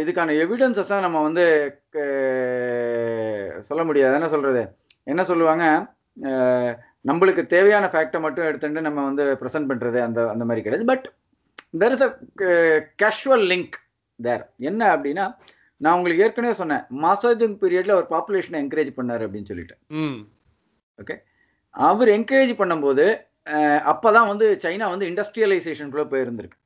இதுக்கான 0.00 0.34
எவிடன்சஸாக 0.42 1.00
நம்ம 1.00 1.18
வந்து 1.22 1.44
சொல்ல 3.62 3.82
முடியாது. 3.84 4.14
என்ன 4.14 4.28
சொல்கிறது 4.28 4.62
என்ன 5.06 5.22
சொல்லுவாங்க? 5.22 5.64
நம்மளுக்கு 7.04 7.42
தேவையான 7.46 7.86
ஃபேக்டை 7.86 8.20
மட்டும் 8.20 8.46
எடுத்துட்டு 8.46 8.80
நம்ம 8.80 9.04
வந்து 9.04 9.24
ப்ரெசென்ட் 9.40 9.70
பண்ணுறது 9.70 9.98
அந்த 10.02 10.20
அந்த 10.30 10.44
மாதிரி 10.44 10.62
கிடையாது. 10.62 10.86
But 10.86 11.06
there 11.74 11.94
is 11.94 12.04
a 12.06 12.10
casual 12.98 13.44
link 13.46 13.76
there 14.20 14.44
என்ன 14.62 14.82
அப்படின்னா 14.94 15.24
நான் 15.80 15.96
உங்களுக்கு 15.96 16.24
ஏற்கனவே 16.24 16.54
சொன்னேன். 16.54 16.84
மாசாஜிங் 17.02 17.56
பீரியடில் 17.62 17.98
ஒரு 17.98 18.06
பாப்புலேஷனை 18.10 18.58
என்கரேஜ் 18.62 18.90
பண்ணார் 18.96 19.24
அப்படின்னு 19.26 19.46
சொல்லிட்டு. 19.46 19.76
ம். 20.00 20.18
அவர் 21.74 22.08
என்கரேஜ் 22.08 22.52
பண்ணும்போது 22.58 23.04
அஹ், 23.46 23.80
அப்பதான் 23.92 24.26
வந்து 24.26 24.46
சைனா 24.62 24.86
வந்து 24.90 25.06
இண்டஸ்ட்ரியலைசேஷனுக்குள்ள 25.06 26.04
போயிருந்திருக்கு. 26.08 26.58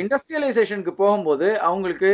இண்டஸ்ட்ரியலைசேஷனுக்கு 0.00 0.92
போகும்போது 0.94 1.48
அவங்களுக்கு 1.68 2.10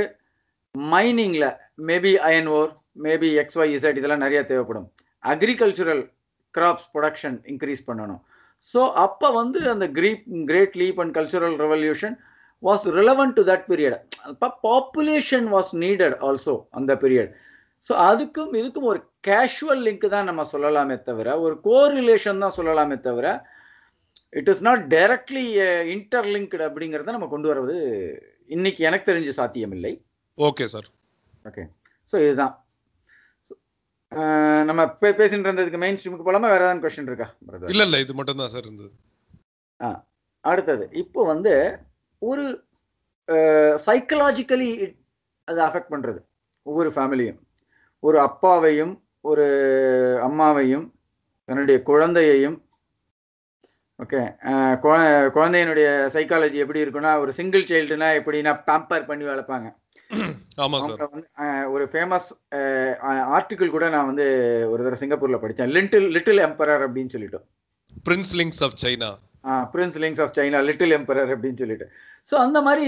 மைனிங்ல 0.75 1.44
maybe 1.88 2.12
iron 2.28 2.50
ore 2.58 2.70
maybe 3.04 3.30
X 3.42 3.58
Y 3.61 3.73
Z 3.76 3.99
இதெல்லாம் 4.00 4.25
நிறைய 4.25 4.40
தேவைப்படும். 4.50 4.87
அக்ரிகல்ச்சுரல் 5.25 6.02
கிராப்ஸ் 6.54 6.88
ப்ரொடக்ஷன் 6.94 7.37
இன்க்ரீஸ் 7.52 7.82
பண்ணணும். 7.88 8.20
ஸோ 8.66 8.80
அப்போ 9.04 9.28
வந்து 9.32 9.58
அந்த 9.75 9.87
great 9.99 10.23
great 10.50 10.76
leap 10.82 11.00
and 11.02 11.14
cultural 11.16 11.56
revolution 11.64 12.14
was 12.62 12.85
relevant 12.99 13.35
to 13.38 13.42
that 13.50 13.66
period 13.70 13.96
அப்போ 14.30 14.49
பாப்புலேஷன் 14.68 15.49
வாஸ் 15.54 15.73
நீடட் 15.82 16.16
ஆல்சோ 16.28 16.54
அந்த 16.78 16.92
பீரியட் 17.02 17.32
ஸோ 17.90 17.92
அதுக்கும் 18.06 18.54
இதுக்கும் 18.61 18.88
ஒரு 18.92 19.00
கேஷுவல் 19.28 19.82
லிங்க் 19.87 20.06
தான் 20.14 20.28
நம்ம 20.30 20.42
சொல்லலாமே 20.52 20.96
தவிர 21.02 21.28
ஒரு 21.40 21.54
கோரிலேஷன் 21.68 22.42
தான் 22.44 22.56
சொல்லலாமே 22.58 22.96
தவிர 23.00 23.26
it 24.33 24.50
is 24.52 24.62
not 24.62 24.83
directly 24.92 25.45
interlinked 25.95 26.64
அப்படிங்கிறத 26.68 27.14
நம்ம 27.14 27.28
கொண்டு 27.28 27.50
வரது 27.50 27.76
இன்னைக்கு 28.50 28.83
எனக்கு 28.85 29.09
தெரிஞ்சு 29.11 29.33
சாத்தியமில்லை. 29.38 29.92
ஓகே 30.38 30.66
சார் 30.66 30.88
ஸோ 32.12 32.16
இதுதான். 32.25 32.52
அஹ், 34.12 34.62
நம்ம 34.64 34.80
பே 35.00 35.09
பேசிட்டு 35.12 35.49
இருந்ததுக்கு 35.49 35.80
மெயின் 35.83 35.97
ஸ்ட்ரீமுக்கு 35.99 36.26
போலாமா? 36.26 36.50
வேற 36.52 36.62
ஏதாவது 36.64 36.85
கொஸ்டின் 36.85 37.11
இருக்கா? 37.11 37.26
இல்ல 37.73 37.83
இல்ல. 37.87 37.97
இது 38.04 38.14
மட்டும் 38.14 38.40
தான் 38.40 38.52
சார் 38.54 38.66
இருந்தது. 38.66 38.92
அடுத்தது. 40.45 40.85
இப்போ 41.02 41.21
வந்து 41.25 41.52
ஒரு 42.23 42.45
சைக்கலாஜிக்கலி 43.87 44.68
அது 45.49 45.61
அஃபெக்ட் 45.64 45.92
பண்ணுறது 45.92 46.21
ஒவ்வொரு 46.66 46.90
ஃபேமிலியும் 46.90 47.40
ஒரு 48.02 48.18
அப்பாவையும் 48.21 48.95
ஒரு 49.25 49.47
அம்மாவையும் 50.23 50.87
தன்னுடைய 51.49 51.78
குழந்தையையும் 51.83 52.56
ஓகே 53.98 54.20
குழந்தையினுடைய 55.36 55.88
சைக்காலஜி 56.14 56.58
எப்படி 56.62 56.82
இருக்குன்னா 56.84 57.12
ஒரு 57.22 57.30
சிங்கிள் 57.38 57.68
சைல்டுனா 57.70 58.08
எப்படின்னா 58.18 58.52
பேம்பர் 58.68 59.08
பண்ணி 59.10 59.24
வளர்ப்பாங்க. 59.30 59.68
ஒரு 61.74 61.84
ஃபேமஸ் 61.92 62.26
ஆர்டிக்கிள் 63.36 63.72
கூட 63.76 63.86
நான் 63.94 64.10
வந்து 64.10 64.26
ஒரு 64.72 64.80
தடவை 64.82 64.98
சிங்கப்பூர்ல 65.02 65.38
படித்தேன் 65.44 65.72
லிட்டில் 65.76 66.06
லிட்டில் 66.16 66.44
எம்பரர் 66.48 66.84
அப்படின்னு 66.86 67.14
சொல்லிட்டு. 67.14 67.40
Princelings 68.40 68.62
of 68.66 68.78
China 68.84 69.10
princelings 70.04 70.22
of 70.24 70.36
China 70.38 70.60
little 70.68 70.94
emperor 70.98 71.32
அப்படின்னு 71.34 71.60
சொல்லிட்டு. 71.62 71.86
ஸோ 72.30 72.34
அந்த 72.44 72.58
மாதிரி 72.68 72.86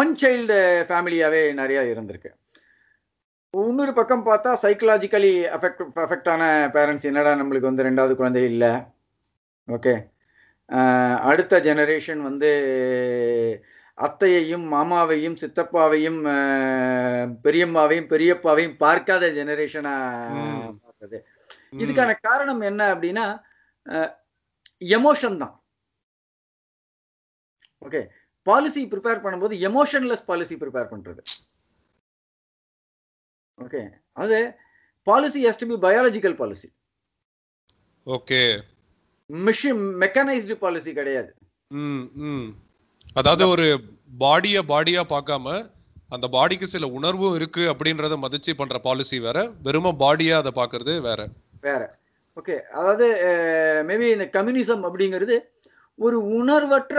ஒன் 0.00 0.12
சைல்டு 0.22 0.58
ஃபேமிலியாகவே 0.88 1.42
நிறையா 1.60 1.82
இருந்திருக்கு. 1.92 2.30
இன்னொரு 3.54 3.92
பக்கம் 3.98 4.26
பார்த்தா 4.26 4.50
சைக்கலாஜிக்கலி 4.64 5.34
அஃபெக்ட் 5.56 5.82
அஃபெக்ட் 6.04 6.28
ஆன 6.32 6.44
பேரண்ட்ஸ் 6.74 7.08
என்னடா 7.10 7.32
நம்மளுக்கு 7.40 7.70
வந்து 7.70 7.86
ரெண்டாவது 7.88 8.14
குழந்தை 8.20 8.42
இல்லை? 8.52 8.72
ஓகே 9.68 9.94
அடுத்த 11.30 11.60
ஜெனரேஷன் 11.66 12.22
வந்து 12.28 12.50
அத்தையையும் 13.98 14.64
மாமாவையும் 14.72 15.36
சித்தப்பாவையும் 15.42 16.18
பெரியம்மாவையும் 17.44 18.08
பெரியப்பாவையும் 18.12 18.76
பார்க்காத 18.84 19.30
ஜெனரேஷனா. 19.38 19.94
பார்த்தது. 20.84 21.18
இதுக்கான 21.82 22.10
காரணம் 22.28 22.62
என்ன 22.70 22.82
அப்படின்னா 22.94 23.26
எமோஷன் 24.96 25.40
தான். 25.42 25.54
ஓகே 27.86 28.02
பாலிசி 28.46 28.82
ப்ரிப்பேர் 28.92 29.24
பண்ணும்போது 29.24 29.54
எமோஷன்லெஸ் 29.68 30.28
பாலிசி 30.30 30.54
ப்ரிப்பேர் 30.62 30.92
பண்றது. 30.92 31.22
ஓகே 33.64 33.82
அது 34.22 34.38
policy 35.06 35.40
has 35.48 35.60
to 35.60 35.66
be 35.72 35.76
biological 35.86 36.38
policy 36.40 36.68
okay 38.06 38.40
machine 39.30 39.82
mechanized 40.00 40.54
policy 40.54 40.92
கிடையாது. 40.92 41.30
ம் 41.70 42.04
ம். 42.26 42.46
அதாவது 43.14 43.48
ஒரு 43.48 43.66
பாடிய 44.18 44.62
பாடியா 44.62 45.02
பார்க்காம 45.08 45.54
அந்த 46.08 46.26
பாடிக்கு 46.28 46.66
சில 46.66 46.86
உணர்வும் 46.88 47.34
இருக்கு 47.34 47.62
அப்படின்றத 47.72 48.16
மதிச்சு 48.16 48.52
பண்ற 48.56 48.78
பாலிசி 48.78 49.18
வேற 49.18 49.38
வெறும 49.62 49.92
பாடியா 49.98 50.36
அதை 50.36 50.52
பாக்குறது 50.54 51.00
வேற. 51.00 51.20
வேற. 51.60 51.82
ஓகே 52.36 52.56
அதாவது 52.70 53.06
மேபி 53.88 54.06
இந்த 54.12 54.26
கம்யூனிசம் 54.32 54.82
அப்படிங்கிறது 54.86 55.36
ஒரு 55.98 56.16
உணர்வற்ற 56.34 56.96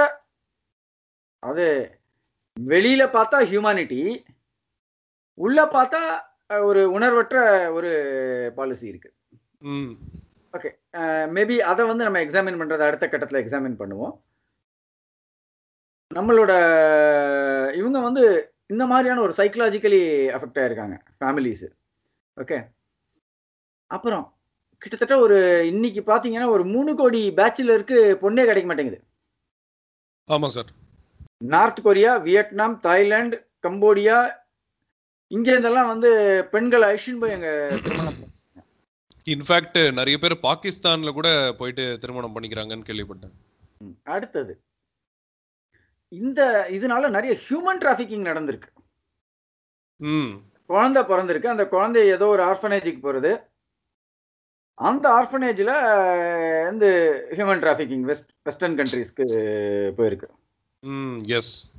அது 1.43 1.65
வெளியில 2.57 3.03
பார்த்தா 3.07 3.39
ஹியூமானிட்டி 3.43 4.01
உள்ள 5.37 5.65
பார்த்தா 5.65 6.01
ஒரு 6.63 6.91
உணர்வற்ற 6.91 7.35
ஒரு 7.71 7.91
பாலிசி 8.55 8.87
இருக்கு. 8.87 9.09
ம். 9.61 9.91
ஓகே 10.53 10.69
மேபி 11.27 11.57
அதை 11.61 11.85
வந்து 11.85 12.03
நம்ம 12.03 12.19
எக்ஸாமின் 12.19 12.59
பண்றது 12.61 12.79
அடுத்த 12.79 13.07
கட்டத்தில் 13.07 13.41
எக்ஸாமின் 13.43 13.79
பண்ணுவோம். 13.79 14.13
நம்மளோட 16.11 16.51
இவங்க 17.75 17.99
வந்து 17.99 18.23
இந்த 18.67 18.85
மாதிரியான 18.85 19.21
ஒரு 19.21 19.33
சைக்கலாஜிக்கலி 19.37 20.01
அஃபெக்ட் 20.35 20.59
ஆயிருக்காங்க 20.61 20.95
ஃபேமிலிஸ் 21.19 21.65
ஓகே 22.37 22.57
அப்புறம் 23.91 24.25
கிட்டத்தட்ட 24.81 25.15
ஒரு 25.19 25.37
இன்னைக்கு 25.65 26.01
பார்த்தீங்கன்னா 26.01 26.49
ஒரு 26.49 26.63
மூணு 26.63 26.95
கோடி 26.95 27.21
பேச்சுலருக்கு 27.31 27.97
பொண்ணே 28.23 28.45
கிடைக்க 28.45 28.67
மாட்டேங்குது. 28.67 28.99
ஆமா 30.29 30.47
sir 30.47 30.69
North 31.53 31.81
Korea 31.81 32.11
Vietnam 32.17 32.79
Thailand 32.79 33.37
Cambodia 33.67 34.17
இங்க 35.31 35.47
இருந்தெல்லாம் 35.51 35.87
வந்து 35.87 36.09
பெண்கள் 36.51 36.87
அழிச்சுன்னு 36.87 37.19
போய் 37.19 37.35
எங்க 37.37 37.49
திருமணம் 37.83 38.19
இன்ஃபேக்ட் 39.27 39.93
நிறைய 39.93 40.17
பேர் 40.17 40.39
பாகிஸ்தான்ல 40.43 41.11
கூட 41.11 41.55
போயிட்டு 41.57 41.97
திருமணம் 42.01 42.35
பண்ணிக்கிறாங்கன்னு 42.35 42.87
கேள்விப்பட்டேன். 42.87 43.31
ம். 43.77 43.89
அடுத்தது. 44.03 44.61
இந்த 46.07 46.67
இதனால 46.69 47.09
நிறைய 47.09 47.37
ஹியூமன் 47.49 47.81
டிராஃபிக்கிங் 47.81 48.27
நடந்திருக்கு. 48.29 48.83
ம். 49.95 50.29
குழந்தை 50.65 51.03
பிறந்திருக்கு. 51.03 51.45
அந்த 51.45 51.67
குழந்தை 51.67 52.07
ஏதோ 52.07 52.25
ஒரு 52.25 52.43
ஆர்ஃபனேஜுக்கு 52.43 52.99
போகிறது 52.99 53.39
அந்த 54.73 55.09
ஆர்ஃபனேஜில் 55.09 56.63
வந்து 56.63 56.89
ஹியூமன் 57.31 57.61
டிராஃபிக்கிங் 57.61 57.99
வெஸ்ட் 57.99 58.29
வெஸ்டர்ன் 58.43 58.77
கண்ட்ரீஸ்க்கு 58.77 59.29
போயிருக்கு. 59.97 60.27
ம் 60.79 61.17
எஸ் 61.25 61.71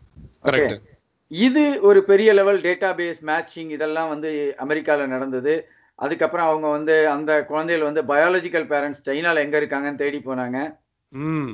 கரெக்ட் 0.43 0.81
இது 1.28 1.81
ஒரு 1.81 2.05
பெரிய 2.05 2.33
லெவல் 2.33 2.61
டேட்டா 2.61 2.90
பேஸ் 2.95 3.14
மேட்சிங் 3.26 3.71
இதெல்லாம் 3.71 4.09
வந்து 4.09 4.55
அமெரிக்காவில் 4.57 5.07
நடந்தது. 5.07 5.69
அதுக்கப்புறம் 5.99 6.49
அவங்க 6.49 6.67
வந்து 6.69 6.95
அந்த 7.09 7.33
குழந்தைகள் 7.45 7.88
வந்து 7.88 8.02
பயாலஜிக்கல் 8.11 8.69
பேரண்ட்ஸ் 8.73 9.02
சைனாவில் 9.07 9.45
எங்கே 9.45 9.61
இருக்காங்கன்னு 9.61 10.02
தேடி 10.05 10.21
போனாங்க. 10.26 10.59
ம். 11.12 11.50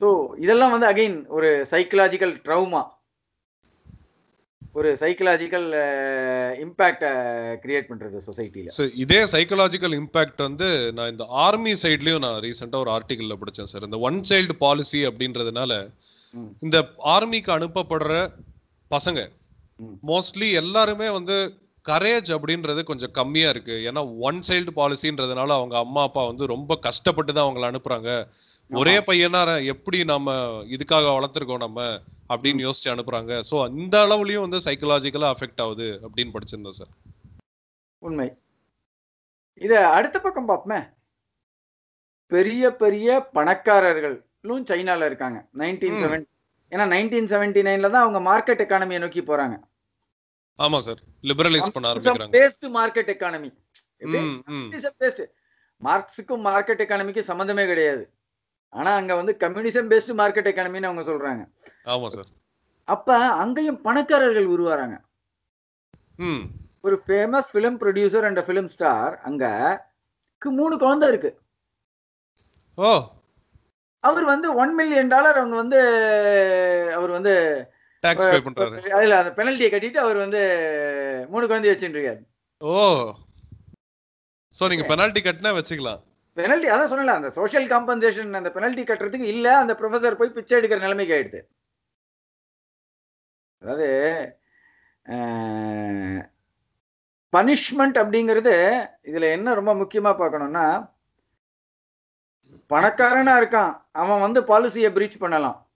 ஸோ 0.00 0.08
இதெல்லாம் 0.36 0.74
வந்து 0.74 0.88
அகைன் 0.90 1.18
ஒரு 1.28 1.48
சைக்கலாஜிக்கல் 1.70 2.34
ட்ரௌமா 2.46 2.82
ஒரு 4.74 4.90
சைக்கலாஜிக்கல் 5.00 5.66
இம்பேக்டை 6.64 7.10
கிரியேட் 7.62 7.88
பண்ணுறது 7.90 8.18
சொசைட்டியில் 8.26 8.74
ஸோ 8.76 8.84
இதே 8.94 9.20
சைக்கலாஜிக்கல் 9.32 9.94
இம்பாக்ட் 9.98 10.42
வந்து 10.42 10.68
நான் 10.92 11.10
இந்த 11.10 11.24
ஆர்மி 11.44 11.72
சைட்லயும் 11.82 12.24
நான் 12.26 12.38
ரீசெண்டாக 12.44 12.84
ஒரு 12.84 12.92
ஆர்டிகல்ல 12.96 13.36
படிச்சேன் 13.40 13.70
சார். 13.72 13.86
இந்த 13.88 13.98
ஒன் 14.08 14.20
சைல்டு 14.30 14.56
பாலிசி 14.58 15.00
அப்படின்றதுனால. 15.06 15.72
இந்த 16.62 16.78
ஆர்மிக்கு 17.14 17.50
அனுப்பப்படுற 17.56 18.14
பசங்க. 18.90 19.20
மோஸ்ட்லி 20.06 20.50
எல்லாருமே 20.62 21.08
வந்து 21.10 21.36
கரேஜ் 21.90 22.30
அப்படின்றது 22.36 22.80
கொஞ்சம் 22.90 23.14
கம்மியா 23.18 23.48
இருக்கு. 23.54 23.76
ஏன்னா 23.88 24.02
ஒன் 24.28 24.38
சைல்டு 24.48 24.72
பாலிசின்றதுனால 24.78 25.56
அவங்க 25.58 25.76
அம்மா 25.84 26.02
அப்பா 26.08 26.22
வந்து 26.30 26.46
ரொம்ப 26.54 26.72
கஷ்டப்பட்டு 26.86 27.32
தான் 27.32 27.46
அவங்கள 27.46 27.70
அனுப்புறாங்க. 27.70 28.10
ஒரே 28.70 28.94
பையனா 29.08 29.42
எப்படி 29.72 29.98
நம்ம 30.12 30.34
இதுக்காக 30.74 31.06
வளர்த்துருக்கோம் 31.16 31.64
நம்ம 31.66 31.86
அப்படின்னு 32.32 32.64
யோசிச்சு 32.66 32.92
அனுப்புறாங்க. 32.94 33.32
ஸோ 33.50 33.56
அந்த 33.68 33.94
அளவுலயும் 34.06 34.44
வந்து 34.46 34.58
சைக்கலாஜிக்கலா 34.66 35.30
அஃபெக்ட் 35.34 35.62
ஆகுது 35.66 35.88
அப்படின்னு 36.06 36.34
படிச்சிருந்தேன் 36.34 36.78
சார் 36.80 36.92
உண்மை. 38.02 38.28
இதை 39.66 39.78
அடுத்த 39.96 40.16
பக்கம் 40.24 40.48
பார்ப்போமே. 40.50 40.80
பெரிய 42.32 42.64
பெரிய 42.82 43.08
பணக்காரர்களும் 43.36 44.66
சைனால 44.70 45.06
இருக்காங்க. 45.10 45.38
நைன்டீன். 45.60 45.98
செவன் 46.02 46.26
ஏன்னா 46.72 46.84
நைன்டீன் 46.92 47.30
செவன்டி 47.32 47.60
நைன்ல 47.68 47.90
தான் 47.94 48.04
அவங்க 48.04 48.20
மார்க்கெட் 48.30 48.62
எக்கானமியை 48.64 49.00
நோக்கி 49.04 49.22
போறாங்க. 49.30 49.56
ஆமா 50.58 50.78
சார். 50.78 51.00
லிபரலைஸ் 51.22 51.72
பண்ண 51.72 51.88
ஆரம்பிக்கிறாங்க. 51.92 52.34
பேஸ்ட் 52.36 52.66
மார்க்கெட் 52.78 53.10
எக்கானமி 53.14 53.50
பேஸ்ட் 55.00 55.22
மார்க்ஸுக்கும் 55.82 56.44
மார்க்கெட் 56.48 56.82
எக்கானமிக்கும் 56.84 57.28
சம்மந்தமே 57.28 57.66
கிடையாது. 57.66 58.04
ஆனா 58.72 58.94
அங்க 58.94 59.14
வந்து 59.14 59.36
கம்யூனிசம் 59.40 59.90
பேஸ்ட் 59.92 60.12
மார்க்கெட் 60.20 60.50
எக்கானமின்னு 60.50 60.88
அவங்க 60.90 61.02
சொல்றாங்க. 61.02 61.42
ஆமா 61.84 62.06
சார். 62.06 62.28
அப்ப 62.88 63.16
அங்கேயும் 63.34 63.80
பணக்காரர்கள் 63.80 64.46
உருவாறாங்க. 64.46 64.96
ம். 66.16 66.42
ஒரு 66.80 67.02
famous 67.06 67.48
film 67.52 67.78
producer 67.82 68.22
and 68.22 68.38
film 68.38 68.66
star 68.66 69.20
அங்க 69.20 69.44
மூணு 70.42 70.78
குழந்தை 70.78 71.08
இருக்கு. 71.08 71.30
ஓ. 72.78 72.90
அவர் 74.04 74.24
வந்து 74.24 74.54
ஒன் 74.54 74.74
மில்லியன் 74.74 75.08
டாலர் 75.08 75.36
அவங்க 75.36 75.56
வந்து 75.56 75.78
அவர் 76.94 77.10
வந்து 77.10 77.32
டாக்ஸ் 78.04 78.28
பே 78.32 78.38
பண்றாரு. 78.38 78.76
அதுல 78.98 79.18
அந்த 79.20 79.30
பெனல்ட்டியை 79.38 79.70
கட்டிட்டு 79.70 79.96
அவர் 79.96 80.16
வந்து 80.16 80.40
மூணு 81.30 81.46
குழந்தை 81.46 81.70
வச்சுட்டு 81.70 81.98
இருக்காரு. 81.98 82.20
ஓ. 82.60 82.74
சோ 84.54 84.68
நீங்க 84.68 84.84
பெனால்டி 84.86 85.20
கட்டினா 85.20 85.52
வச்சுக்கலாம். 85.56 86.00
பெனல்ட்டி 86.36 86.68
அதான் 86.72 86.90
சொன்னல 86.92 87.14
அந்த 87.18 87.30
சோஷியல் 87.30 87.70
காம்பன்சேஷன் 87.70 88.38
அந்த 88.40 88.50
பெனல்ட்டி 88.54 88.82
கட்டுறதுக்கு 88.88 89.32
இல்ல 89.34 89.56
அந்த 89.58 89.74
ப்ரொஃபசர் 89.74 90.18
போய் 90.18 90.30
பிச்சை 90.30 90.58
எடுக்கிற 90.58 90.80
நிலைமைக்கு 90.80 91.14
ஆயிடுது. 91.14 91.40
அதாவது 93.62 93.88
பனிஷ்மெண்ட் 97.32 97.98
அப்படிங்கிறது 98.02 98.52
இதுல 99.04 99.30
என்ன 99.32 99.54
ரொம்ப 99.54 99.74
முக்கியமா 99.74 100.12
பார்க்கணும்னா 100.20 100.66
பணக்காரனா 102.70 103.34
இருக்கான் 103.40 103.72
அவன் 103.92 104.20
வந்து 104.20 104.40
பாலிசியை 104.42 104.90
பிரீச் 104.92 105.18
பண்ணலாம். 105.18 105.67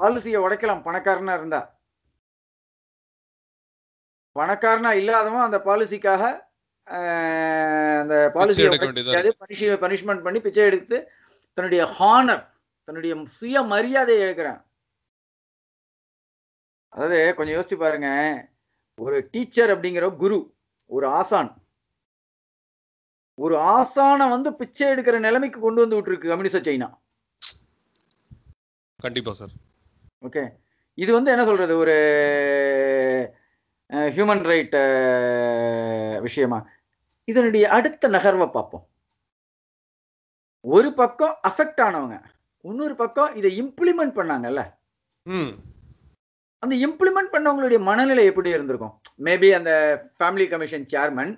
பாலிசியை 0.00 0.38
உடைக்கலாம் 0.44 0.84
பணக்காரனா 0.86 1.34
இருந்தா. 1.38 1.60
பணக்காரனா 4.38 4.90
இல்லாதவன் 5.00 5.46
அந்த 5.48 5.58
பாலிசிக்காக 5.68 6.22
அந்த 8.00 8.16
பாலிசியை 8.34 8.68
பனிஷ் 9.42 9.64
பனிஷ்மெண்ட் 9.84 10.24
பண்ணி 10.26 10.40
பிச்சை 10.40 10.64
எடுத்து 10.70 10.96
தன்னுடைய 11.56 11.82
ஹானர் 11.98 12.44
தன்னுடைய 12.88 13.12
சுய 13.38 13.62
மரியாதையை 13.72 14.24
இழக்கிறான். 14.26 14.60
அதாவது 16.92 17.20
கொஞ்சம் 17.36 17.56
யோசிச்சு 17.56 17.76
பாருங்க. 17.84 18.08
ஒரு 19.04 19.16
டீச்சர் 19.32 19.72
அப்படிங்கிற 19.74 20.06
குரு 20.22 20.38
ஒரு 20.90 21.06
ஆசான். 21.18 21.50
ஒரு 23.44 23.56
ஆசானை 23.76 24.26
வந்து 24.34 24.50
பிச்சை 24.60 24.86
எடுக்கிற 24.92 25.16
நிலைமைக்கு 25.26 25.58
கொண்டு 25.60 25.82
வந்து 25.82 25.98
விட்டுருக்கு 25.98 26.30
கம்யூனிஸ்ட் 26.32 26.68
சைனா. 26.68 26.88
கண்டிப்பா 29.06 29.32
சார். 29.40 29.52
ஓகே. 30.26 30.42
இது 30.94 31.10
வந்து 31.12 31.30
என்ன 31.30 31.44
சொல்றது? 31.50 31.74
ஒரு 31.82 31.96
ஹியூமன் 34.16 34.42
ரைட் 34.50 34.76
விஷயமா? 36.26 36.58
இதனுடைய 37.24 37.64
அடுத்த 37.76 38.08
நகர்வை 38.08 38.46
பார்ப்போம். 38.50 38.84
ஒரு 40.60 40.88
பக்கம் 41.00 41.34
அஃபெக்ட் 41.48 41.80
ஆனவங்க 41.86 42.16
இன்னொரு 42.60 42.94
பக்கம் 43.02 43.34
இதை 43.40 43.50
இம்ப்ளிமெண்ட் 43.62 44.16
பண்ணாங்கல்ல? 44.18 44.62
அந்த 46.62 46.74
இம்ப்ளிமெண்ட் 46.86 47.34
பண்ணவங்களுடைய 47.34 47.78
மனநிலை 47.88 48.24
எப்படி 48.24 48.48
இருந்திருக்கும்? 48.56 48.94
மேபி 49.26 49.48
அந்த 49.58 49.72
ஃபேமிலி 50.18 50.46
கமிஷன் 50.50 50.86
சேர்மன் 50.94 51.32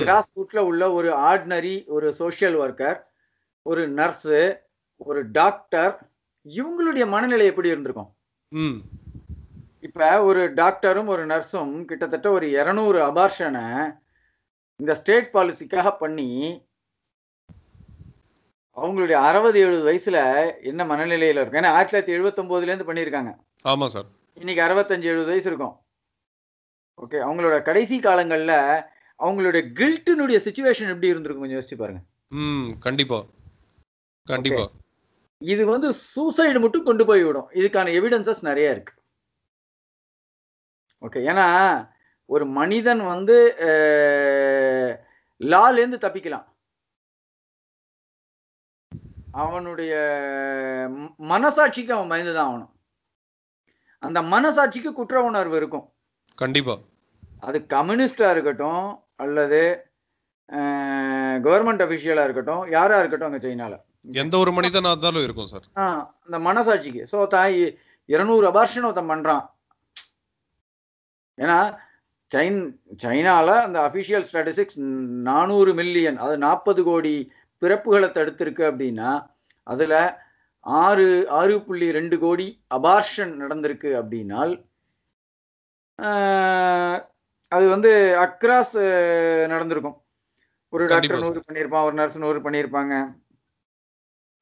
கிராஸ் 0.00 0.32
ரூட்ல 0.38 0.58
உள்ள 0.70 0.82
ஒரு 0.98 1.10
ஆர்டினரி 1.30 1.76
ஒரு 1.96 2.08
சோஷியல் 2.12 2.56
ஒர்க்கர் 2.64 2.98
ஒரு 3.62 3.82
நர்ஸு 4.00 4.40
ஒரு 4.96 5.20
டாக்டர் 5.40 5.94
இவங்களுடைய 6.44 7.08
மனநிலை 7.08 7.46
எப்படி 7.46 7.68
இருந்திருக்கும்? 7.68 8.10
இப்ப 9.80 10.22
ஒரு 10.22 10.54
டாக்டரும் 10.54 11.06
ஒரு 11.06 11.26
நர்ஸும் 11.26 11.84
கிட்டத்தட்ட 11.84 12.30
ஒரு 12.30 12.50
இருநூறு 12.50 13.02
அபார்ஷனை 13.02 13.96
இந்த 14.76 14.94
ஸ்டேட் 14.94 15.34
பாலிசிக்காக 15.34 15.96
பண்ணி 15.98 16.28
அவங்களுடைய 18.76 19.12
அறுபது 19.12 19.60
எழுபது 19.60 19.84
வயசுல 19.86 20.18
என்ன 20.62 20.84
மனநிலையில 20.84 21.40
இருக்கும்? 21.40 21.62
ஏன்னா 21.62 21.66
ஆயிரத்தி 21.66 21.98
தொள்ளாயிரத்தி 21.98 22.16
எழுபத்தொன்பதுல 22.16 22.62
இருந்து 22.62 22.92
பண்ணியிருக்காங்க. 22.92 23.36
ஆமா 23.64 23.86
சார். 23.86 24.04
இன்னைக்கு 24.34 24.62
அறுபத்தஞ்சு 24.62 25.02
எழுபது 25.02 25.26
வயசு 25.26 25.46
இருக்கும். 25.46 25.80
ஓகே 27.02 27.18
அவங்களோட 27.28 27.62
கடைசி 27.62 27.98
காலங்கள்ல 27.98 28.82
அவங்களுடைய 29.18 29.62
கில்ட்டினுடைய 29.80 30.38
சுச்சுவேஷன் 30.46 30.88
எப்படி 30.88 31.06
இருந்திருக்கும்? 31.06 31.48
கொஞ்சம் 31.48 31.58
யோசிச்சு 31.58 31.80
பாருங்க. 31.80 32.02
ம் 32.28 32.68
கண்டிப்பா. 32.80 33.24
கண்டிப்பா. 34.22 34.70
இது 35.40 35.62
வந்து 35.66 35.88
சூசைடு 36.14 36.58
மட்டும் 36.64 36.86
கொண்டு 36.88 37.04
போய் 37.08 37.22
விடும் 37.24 37.48
இதுக்கான 37.60 37.92
எவிடன்சஸ் 37.98 38.42
நிறைய 38.48 38.74
இருக்கு. 38.74 38.94
ஓகே 41.06 41.20
ஏன்னா 41.30 41.46
ஒரு 42.34 42.44
மனிதன் 42.58 43.02
வந்து 43.12 43.36
லாலேருந்து 45.40 45.98
தப்பிக்கலாம். 46.04 46.46
அவனுடைய 49.42 49.92
மனசாட்சிக்கு 51.32 51.92
அவன் 51.96 52.12
பயந்து 52.12 52.32
தான் 52.34 52.48
ஆகணும். 52.50 52.72
அந்த 54.02 54.18
மனசாட்சிக்கு 54.34 54.90
குற்ற 54.92 55.22
உணர்வு 55.30 55.56
இருக்கும். 55.60 55.86
கண்டிப்பா. 56.42 56.74
அது 57.46 57.58
கம்யூனிஸ்டா 57.76 58.28
இருக்கட்டும் 58.34 58.86
அல்லது 59.24 59.60
கவர்மெண்ட் 61.46 61.84
அஃபிஷியலா 61.84 62.24
இருக்கட்டும் 62.28 62.62
யாரா 62.76 62.98
இருக்கட்டும் 62.98 63.30
அங்க 63.30 63.40
சைனால 63.46 63.74
எந்த 64.04 64.34
ஒரு 64.42 64.50
மனிதனா 64.58 64.90
இருந்தாலும் 64.92 65.24
இருக்கும் 65.26 65.50
சார். 65.52 65.66
அந்த 66.26 66.36
மனசாட்சிக்கு. 66.48 67.02
ஸோ 67.12 67.18
தான் 67.34 67.50
இருநூறு 68.08 68.44
அபார்ஷன் 68.50 68.86
ஒருத்தன் 68.88 69.12
பண்றான். 69.12 69.44
ஏன்னா 71.38 71.58
சைன் 72.32 72.58
சைனால 73.02 73.48
அந்த 73.66 73.78
அஃபிஷியல் 73.88 74.26
ஸ்டாட்டிஸ்டிக்ஸ் 74.28 74.78
நானூறு 75.28 75.70
மில்லியன் 75.80 76.18
அது 76.24 76.34
நாற்பது 76.46 76.80
கோடி 76.88 77.14
பிறப்புகளை 77.62 78.08
தடுத்திருக்கு 78.16 78.64
அப்படின்னா 78.70 79.10
அதுல 79.66 79.94
ஆறு 80.66 81.06
ஆறு 81.40 81.54
புள்ளி 81.66 81.88
ரெண்டு 81.98 82.16
கோடி 82.24 82.46
அபார்ஷன் 82.78 83.32
நடந்திருக்கு 83.42 83.90
அப்படின்னால் 84.00 84.52
அது 87.52 87.66
வந்து 87.74 87.90
அக்ராஸ் 88.24 88.76
நடந்திருக்கும். 89.52 89.96
ஒரு 90.72 90.84
டாக்டர் 90.92 91.24
நூறு 91.24 91.40
பண்ணியிருப்பான் 91.46 91.86
ஒரு 91.88 91.96
நர்ஸ் 92.00 92.22
நூறு 92.24 92.40
பண்ணியிருப்பாங்க. 92.44 92.94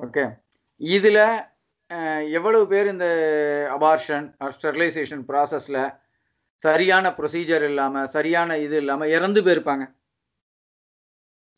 ஓகே 0.00 0.24
இதுல 0.80 1.20
எவ்வளவு 2.38 2.64
பேர் 2.72 2.88
இந்த 2.94 3.06
அபார்ஷன் 3.76 4.26
ஸ்டெரிலைசேஷன் 4.56 5.22
ப்ராசஸ்ல 5.30 5.78
சரியான 6.62 7.06
ப்ரொசீஜர் 7.18 7.64
இல்லாம 7.70 8.04
சரியான 8.16 8.58
இது 8.64 8.76
இல்லாம 8.82 9.06
இறந்து 9.16 9.40
போயிருப்பாங்க? 9.46 9.84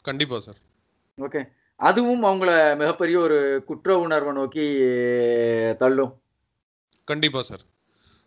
கண்டிப்பா 0.05 0.39
சார் 0.47 0.61
ஓகே 1.19 1.41
அதுவும் 1.81 2.25
அவங்கள 2.29 2.51
மிகப்பெரிய 2.81 3.17
ஒரு 3.27 3.39
குற்ற 3.69 3.91
உணர்வை 4.05 4.33
நோக்கி 4.39 4.67
தள்ளும். 5.83 6.13
கண்டிப்பா 7.09 7.43
சார் 7.51 7.63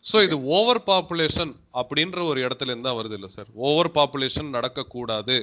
சோ 0.03 0.17
இது 0.27 0.37
ஓவர் 0.57 0.81
பாப்புலேஷன் 0.89 1.51
அப்படின்ற 1.81 2.19
ஒரு 2.31 2.39
இடத்துல 2.45 2.73
இருந்து 2.73 2.97
வருது 2.99 3.17
இல்ல 3.19 3.27
சார் 3.35 3.49
ஓவர் 3.67 3.91
பாப்புலேஷன் 3.97 4.53
நடக்கக்கூடாது 4.57 5.35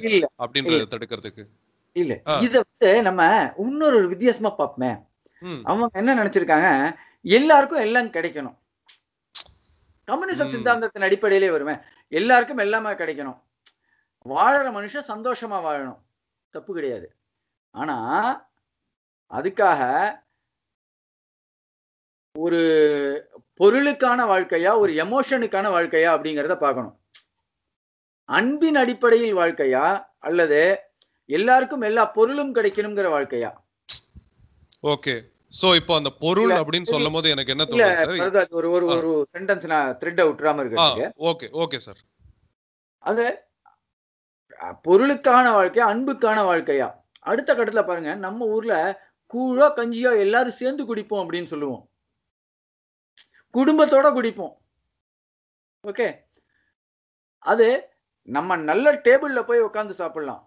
அப்படின்றத 0.44 0.88
தடுக்கிறதுக்கு. 0.94 1.44
இல்ல. 1.92 2.22
இத 2.40 2.62
வந்து 2.62 3.02
நம்ம 3.02 3.52
இன்னொரு 3.58 4.08
வித்தியாசமா 4.08 4.56
பார்ப்போமே. 4.58 5.06
ம். 5.40 5.60
அவங்க 5.64 5.98
என்ன 5.98 6.14
நினைச்சிருக்காங்க? 6.14 6.96
எல்லாருக்கும் 7.22 7.80
எல்லாம் 7.80 8.06
கிடைக்கணும். 8.06 8.58
கம்யூனிசம். 10.10 10.50
சித்தாந்தத்தின் 10.50 11.02
அடிப்படையிலே 11.02 11.50
வருவேன் 11.50 11.80
எல்லாருக்கும் 12.08 12.58
எல்லாமே 12.58 12.90
கிடைக்கணும். 12.90 13.40
வாழற 14.28 14.70
மனுஷன் 14.70 15.08
சந்தோஷமா 15.08 15.60
வாழணும். 15.64 15.98
தப்பு 16.50 16.74
கிடையாது. 16.74 17.16
ஆனா 17.70 17.96
அதுக்காக 19.30 19.80
ஒரு 22.38 22.60
பொருளுக்கான 23.60 24.24
வாழ்க்கையா 24.24 24.78
ஒரு 24.78 24.92
எமோஷனுக்கான 24.92 25.68
வாழ்க்கையா 25.68 26.10
அப்படிங்கிறத 26.16 26.58
பார்க்கணும். 26.58 27.00
அன்பின் 28.24 28.74
அடிப்படையில் 28.74 29.34
வாழ்க்கையா 29.34 30.04
அல்லது 30.18 30.89
எல்லாருக்கும் 31.38 31.80
எல்லா 31.80 32.04
பொருளும் 32.06 32.54
கிடைக்கணுங்கிற 32.54 33.08
வாழ்க்கையா? 33.16 33.50
ஓகே. 34.82 35.14
சோ 35.60 35.74
இப்போ 35.76 35.94
அந்த 35.96 36.10
பொருள் 36.10 36.50
அப்படின்னு 36.50 36.86
இல்ல. 36.86 36.94
சொல்லும் 36.94 37.12
போது 37.12 37.30
எனக்கு 37.30 37.52
என்ன 37.54 37.64
தோணுது 37.64 38.56
ஒரு 38.58 38.70
ஒரு. 38.72 38.86
ஒரு 38.86 39.26
சென்டென்ஸ் 39.32 39.66
நான் 39.66 39.96
த்ரெட் 40.00 40.22
விட்டுறாம 40.28 40.62
இருக்கிறதுக்கு 40.62 41.06
ஓகே 41.30 41.48
ஓகே 41.62 41.76
சார். 41.76 42.00
அது 42.98 43.26
பொருளுக்கான 44.88 45.46
வாழ்க்கையா 45.58 45.84
அன்புக்கான 45.92 46.38
வாழ்க்கையா? 46.50 46.88
அடுத்த 47.20 47.54
கட்டத்துல 47.54 47.82
பாருங்க 47.86 48.14
நம்ம 48.14 48.46
ஊர்ல 48.46 48.74
கூழோ 49.34 49.66
கஞ்சியோ 49.78 50.12
எல்லாரும் 50.18 50.58
சேர்ந்து 50.60 50.82
குடிப்போம் 50.84 51.22
அப்படின்னு 51.24 51.52
சொல்லுவோம். 51.52 51.82
குடும்பத்தோட 53.54 54.08
குடிப்போம். 54.16 54.54
ஓகே? 55.84 56.08
அது 57.38 57.68
நம்ம 58.28 58.56
நல்ல 58.56 58.92
டேபிள்ல 59.04 59.42
போய் 59.42 59.66
உட்காந்து 59.68 59.94
சாப்பிடலாம். 60.00 60.42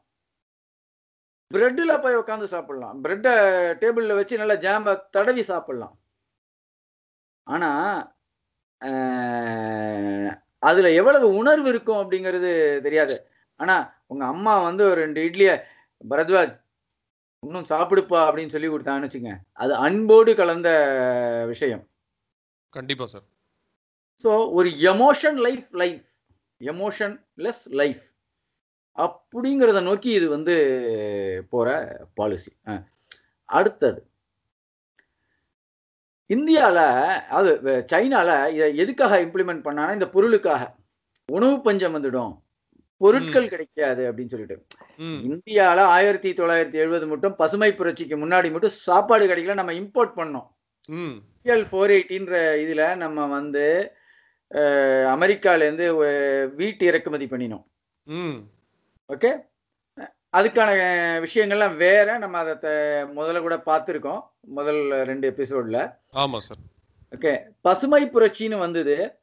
பிரெட்டில் 1.53 2.01
போய் 2.01 2.19
உட்காந்து 2.19 2.47
சாப்பிடலாம். 2.51 2.97
பிரெட்டை 3.03 3.33
டேபிள்ல 3.81 4.15
வச்சு 4.15 4.35
நல்லா 4.37 4.55
ஜாம்ப 4.63 4.87
தடவி 5.11 5.43
சாப்பிடலாம். 5.43 5.95
ஆனா 7.47 7.69
அஹ், 8.81 10.31
அதுல 10.63 10.87
எவ்வளவு 10.93 11.27
உணர்வு 11.35 11.67
இருக்கும் 11.69 12.01
அப்படிங்கிறது 12.01 12.49
தெரியாது. 12.83 13.15
ஆனா 13.59 13.75
உங்க 14.07 14.23
அம்மா 14.25 14.53
வந்து 14.61 14.83
ஒரு 14.85 14.99
ரெண்டு 15.01 15.21
இட்லிய 15.27 15.51
பரத்வாஜ் 16.03 16.53
இன்னும் 17.43 17.69
சாப்பிடுப்பா 17.69 18.19
அப்படின்னு 18.27 18.53
சொல்லி 18.53 18.69
கொடுத்தாங்கன்னு 18.69 19.07
வச்சுங்க 19.07 19.31
அது 19.55 19.73
அன்போடு 19.85 20.31
கலந்த 20.35 20.69
விஷயம். 21.47 21.83
கண்டிப்பா 22.73 23.05
சார். 23.05 23.25
ஸோ 24.23 24.29
ஒரு 24.53 24.69
emotion 24.91 25.39
life 25.41 25.67
life 25.75 26.03
emotionless 27.37 27.63
life 27.73 28.03
அப்படிங்கிறத 28.97 29.81
நோக்கி 29.81 30.09
இது 30.09 30.29
வந்து 30.29 30.55
போற 31.49 31.97
பாலிசி 32.13 32.51
அடுத்தது. 33.45 34.07
இந்தியால 36.29 36.75
அது 37.29 37.59
சைனால 37.93 38.53
இதை 38.53 38.75
எதுக்காக 38.75 39.21
இம்ப்ளிமெண்ட் 39.21 39.65
பண்ணாங்கன்னா 39.65 39.93
இந்த 39.93 40.09
பொருளுக்காக. 40.09 40.75
உணவு 41.25 41.61
பஞ்சம் 41.61 41.95
வந்துடும். 41.95 42.41
பொருட்கள் 42.97 43.49
கிடைக்காது 43.49 44.11
அப்படின்னு 44.11 44.25
சொல்லிட்டு. 44.25 44.65
ம். 44.97 45.33
இந்தியால 45.33 45.79
ஆயிரத்தி 45.79 46.33
தொள்ளாயிரத்தி 46.33 46.73
எழுபது 46.73 47.07
மட்டும் 47.07 47.35
பசுமை 47.35 47.73
புரட்சிக்கு 47.73 48.17
முன்னாடி 48.17 48.51
மட்டும் 48.51 48.69
சாப்பாடு 48.69 49.27
கிடைக்கல 49.27 49.53
நம்ம 49.53 49.71
இம்போர்ட் 49.71 50.11
பண்ணோம். 50.15 50.47
ம். 50.87 51.21
பிஎல் 51.43 51.65
ஃபோர் 51.71 51.91
எயிட்டின்ற 51.91 52.57
இதில் 52.57 52.97
நம்ம 52.97 53.25
வந்து 53.25 53.91
அமெரிக்காலேருந்து 55.15 55.87
வீட்டு 56.55 56.85
இறக்குமதி 56.85 57.25
பண்ணினோம். 57.25 57.65
ஓகே? 59.13 59.51
அதுக்கான 60.37 60.69
விஷயங்கள்லாம் 61.25 61.75
வேற 61.75 62.17
நம்ம 62.17 62.37
அதை 62.37 62.71
முதல்ல 63.17 63.39
கூட 63.39 63.57
பார்த்துருக்கோம். 63.57 64.21
முதல் 64.39 64.87
ரெண்டு 64.89 65.27
எபிசோடில். 65.27 65.89
ஆமா 66.15 66.37
சார். 66.37 66.57
ஓகே. 67.17 67.41
பசுமை 67.61 68.05
புரட்சின்னு 68.05 68.57
வந்தது. 68.57 69.19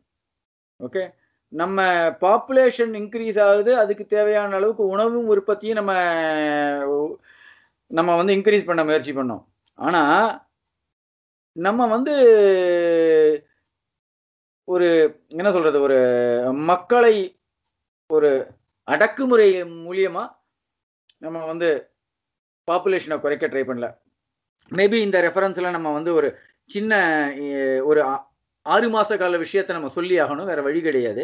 ஓகே? 0.78 1.14
நம்ம 1.48 1.82
பாப்புலேஷன் 2.08 2.94
இன்க்ரீஸ் 2.94 3.42
ஆகுது. 3.42 3.78
அதுக்கு 3.78 4.06
தேவையான 4.06 4.54
அளவுக்கு 4.54 4.86
உணவும் 4.86 5.26
உற்பத்தியும் 5.26 5.76
நம்ம 5.76 5.92
நம்ம 7.86 8.16
வந்து 8.16 8.34
இன்க்ரீஸ் 8.34 8.64
பண்ண 8.64 8.84
முயற்சி 8.84 9.12
பண்ணோம். 9.12 9.44
ஆனா 9.74 10.02
நம்ம 11.52 11.86
வந்து 11.86 12.14
ஒரு 14.64 15.20
என்ன 15.28 15.52
சொல்றது? 15.52 15.80
ஒரு 15.80 15.98
மக்களை 16.54 17.40
ஒரு 18.06 18.58
அடக்குமுறை 18.88 19.62
மூலியமா 19.64 20.24
நம்ம 21.18 21.44
வந்து 21.46 21.68
பாப்புலேஷனை 22.70 23.20
குறைக்க 23.20 23.48
ட்ரை 23.48 23.64
பண்ணல. 23.70 23.86
மேபி 24.70 24.98
இந்த 25.06 25.20
ரெஃபரன்ஸ்ல 25.20 25.70
நம்ம 25.70 25.92
வந்து 25.92 26.14
ஒரு 26.14 26.28
சின்ன 26.64 26.94
ஒரு 27.84 28.00
ஆறு 28.62 28.88
மாச 28.90 29.18
கால 29.18 29.36
விஷயத்தை 29.36 29.76
நம்ம 29.76 29.90
சொல்லி 29.90 30.20
ஆகணும் 30.20 30.44
வேற 30.44 30.62
வழி 30.62 30.80
கிடையாது. 30.80 31.22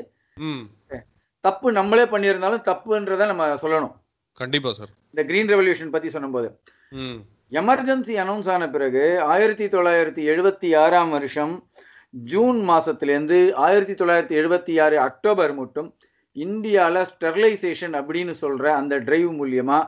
தப்பு 1.45 1.73
நம்மளே 1.73 2.05
பண்ணியிருந்தாலும் 2.05 2.65
தப்புன்றதை 2.71 3.27
நம்ம 3.27 3.47
சொல்லணும். 3.55 3.95
கண்டிப்பா 4.33 4.73
சார். 4.73 4.89
இந்த 5.11 5.23
கிரீன் 5.25 5.49
ரெவல்யூஷன் 5.49 5.91
பத்தி 5.91 6.09
சொன்னபோது. 6.09 6.49
ம். 6.91 7.19
எமர்ஜென்சி 7.51 8.15
அனௌன்ஸ் 8.23 8.51
ஆன 8.51 8.69
பிறகு 8.71 9.21
ஆயிரத்தி 9.21 9.67
தொள்ளாயிரத்தி 9.67 10.23
எழுபத்தி 10.33 10.79
ஆறாம் 10.79 11.11
வருஷம் 11.11 11.53
ஜூன் 12.11 12.59
மாசத்துலேருந்து 12.69 13.39
ஆயிரத்தி 13.53 13.95
தொள்ளாயிரத்தி 13.95 14.35
எழுபத்தி 14.43 14.83
ஆறு 14.83 15.01
அக்டோபர் 15.01 15.55
மட்டும் 15.55 15.89
இந்தியால 16.37 16.97
ஸ்டெர்லைசேஷன் 17.11 17.95
அப்படின்னு 18.01 18.35
சொல்ற 18.41 18.65
அந்த 18.81 18.95
டிரைவ் 18.99 19.31
மூலியமா 19.41 19.79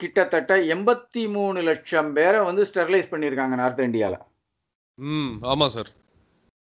கிட்டத்தட்ட 0.00 0.52
எண்பத்தி 0.74 1.22
மூணு 1.36 1.60
லட்சம் 1.62 2.10
பேரை 2.12 2.38
வந்து 2.44 2.62
ஸ்டெர்லைஸ் 2.70 3.10
பண்ணியிருக்காங்க 3.12 3.54
நார்த் 3.62 3.82
இந்தியால. 3.88 4.14
ம் 4.98 5.32
ஆமா 5.52 5.66
சார். 5.66 5.90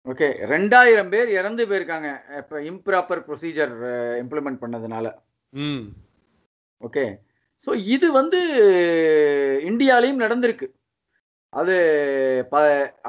ஓகே 0.05 0.27
ரெண்டாயிரம் 0.53 1.09
பேர் 1.09 1.29
இறந்து 1.29 1.63
போயிருக்காங்க. 1.65 2.09
இப்போ 2.37 2.57
இம்ப்ராப்பர் 2.61 3.21
ப்ரொசீஜர் 3.27 3.73
இம்ப்ளிமெண்ட் 4.23 4.61
பண்ணதுனால. 4.63 5.07
ம். 5.53 5.83
ஓகே 6.81 7.05
ஸோ 7.67 7.71
இது 7.95 8.07
வந்து 8.11 8.39
இந்தியாலையும் 9.69 10.23
நடந்திருக்கு. 10.25 10.67
அது 11.53 11.75
ப 12.51 12.57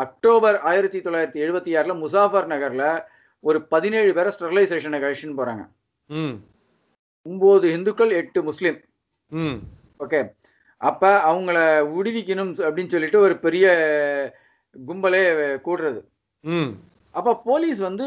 அக்டோபர் 0.04 0.56
ஆயிரத்தி 0.60 0.98
தொள்ளாயிரத்தி 0.98 1.40
எழுபத்தி 1.44 1.72
ஆறில் 1.78 2.00
முசாஃபர் 2.02 2.46
நகரில் 2.46 2.88
ஒரு 3.44 3.58
பதினேழு 3.66 4.14
பேரை 4.14 4.32
ஸ்டெர்லைசேஷனை 4.36 4.98
கழிச்சுன்னு 5.00 5.38
போகிறாங்க 5.38 5.64
ம். 6.10 6.36
ஒம்பது 7.26 7.66
இந்துக்கள் 7.72 8.12
எட்டு 8.12 8.40
முஸ்லீம். 8.42 8.78
ம். 9.32 9.58
ஓகே. 10.00 10.20
அப்போ 10.80 11.08
அவங்கள 11.28 11.58
விடுவிக்கணும் 11.94 12.52
அப்படின்னு 12.66 12.88
சொல்லிட்டு 12.88 13.18
ஒரு 13.20 13.34
பெரிய 13.38 13.66
கும்பலே 14.76 15.22
கூடுறது. 15.64 16.00
அப்போ 17.14 17.30
போலீஸ் 17.44 17.78
வந்து 17.78 18.06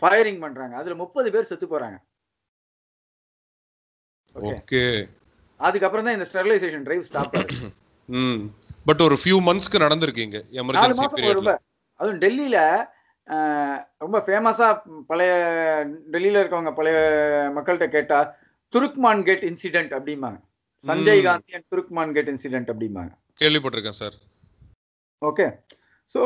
ஃபயரிங் 0.00 0.40
பண்ணுறாங்க 0.42 0.74
அதில் 0.74 1.00
முப்பது 1.02 1.28
பேர் 1.30 1.48
செத்து 1.50 1.66
போகிறாங்க 1.66 1.98
ஓகே. 4.50 4.82
அதுக்கப்புறம் 5.60 6.06
தான் 6.06 6.16
இந்த 6.16 6.26
ஸ்டெர்லைசேஷன் 6.30 6.82
டிரைவ் 6.82 7.02
ஸ்டாப் 7.02 7.36
ஆகுது. 7.36 7.68
ம். 8.08 8.40
பட் 8.86 9.02
ஒரு 9.02 9.16
ஃபியூ 9.16 9.38
மந்த்ஸ்க்கு 9.46 9.84
நடந்திருக்கீங்க 9.84 10.36
எமர்ஜென்சி 10.60 11.06
பீரியட்ல 11.14 11.54
அதுவும் 12.00 12.20
டெல்லியில 12.20 12.58
ரொம்ப 14.02 14.16
ஃபேமஸா 14.26 14.68
பழைய 15.10 15.32
டெல்லியில 16.14 16.40
இருக்கவங்க 16.42 16.72
பழைய 16.78 16.96
மக்கள்கிட்ட 17.56 17.88
கேட்டா 17.94 18.18
துருக்மான் 18.74 19.22
கேட் 19.28 19.44
இன்சிடென்ட் 19.50 19.92
அப்படிம்பாங்க. 19.98 20.38
Sanjay. 20.84 21.22
Gandhi 21.28 21.54
and 21.58 21.68
Turkman 21.72 22.14
gate 22.16 22.30
incident 22.32 22.70
அப்படிம்பாங்க. 22.72 23.12
கேள்விப்பட்டிருக்கேன் 23.42 24.00
சார். 24.02 24.16
ஓகே 25.22 25.46
ஸோ 26.14 26.20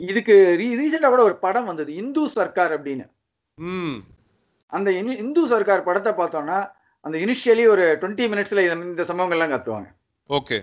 இதுக்கு 0.00 0.34
ரீ 0.60 0.66
ரீசெண்டாக 0.80 1.12
கூட 1.12 1.22
ஒரு 1.28 1.36
படம் 1.44 1.68
வந்தது 1.70 1.90
இந்து 2.02 2.22
சர்க்கார் 2.36 2.74
அப்படின்னு. 2.76 3.06
அந்த 4.72 4.88
இந்து 5.22 5.42
சர்க்கார் 5.52 5.88
படத்தை 5.88 6.12
பார்த்தோம்னா 6.18 6.58
அந்த 7.04 7.16
இனிஷியலி 7.24 7.64
ஒரு 7.74 7.84
டுவெண்ட்டி 8.00 8.24
மினிட்ஸ்ல 8.32 8.64
இந்த 8.88 9.04
சம்பவங்கள்லாம் 9.10 9.52
காட்டுவாங்க. 9.54 9.88
ஓகே 10.30 10.58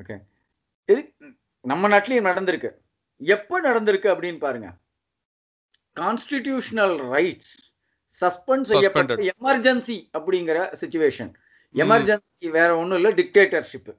ஓகே 0.00 0.16
இது 0.88 1.00
நம்ம 1.64 1.88
நாட்டிலையும் 1.92 2.28
நடந்திருக்கு. 2.30 2.70
எப்போ 3.20 3.56
நடந்திருக்கு 3.60 4.08
அப்படின்னு 4.12 4.40
பாருங்க. 4.46 4.68
கான்ஸ்டிடியூஷனல் 5.96 6.96
ரைட்ஸ் 7.14 7.52
சஸ்பெண்ட் 8.20 8.68
செய்யப்பட்ட. 8.72 9.14
எமர்ஜென்சி 9.34 9.96
அப்படிங்கிற 10.16 10.58
சுச்சுவேஷன். 10.80 11.30
எமர்ஜென்சி 11.74 12.48
வேற 12.58 12.70
ஒன்றும் 12.80 12.98
இல்லை 12.98 13.12
டிக்டேட்டர்ஷிப் 13.20 13.90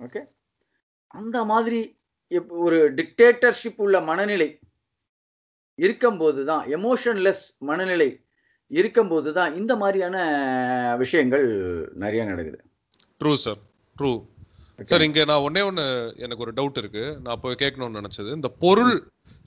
ஓகே 0.00 0.20
அந்த 1.14 1.38
மாதிரி 1.44 1.80
ஒரு 2.64 2.78
டிக்டேட்டர்ஷிப் 2.98 3.80
உள்ள 3.84 3.96
மனநிலை 4.00 4.48
இருக்கும்போது 5.78 6.40
தான் 6.44 6.62
எமோஷன்லெஸ் 6.76 7.44
மனநிலை 7.70 8.08
இருக்கும்போது 8.70 9.32
தான் 9.32 9.54
இந்த 9.54 9.72
மாதிரியான 9.76 10.16
விஷயங்கள் 11.02 11.46
நிறைய 12.02 12.24
நடக்குது. 12.24 12.58
ட்ரூ 13.20 13.32
சார் 13.34 13.60
ட்ரூ 13.96 14.12
சார் 14.90 15.04
இங்க 15.06 15.20
நான் 15.30 15.44
ஒன்னே 15.46 15.62
ஒண்ணு 15.68 15.84
எனக்கு 16.24 16.44
ஒரு 16.44 16.52
டவுட் 16.58 16.78
இருக்கு. 16.82 17.04
நான் 17.24 17.36
இப்போ 17.36 17.50
கேட்கணும்னு 17.62 18.00
நினைச்சது. 18.00 18.30
இந்த 18.38 18.48
பொருள் 18.64 18.94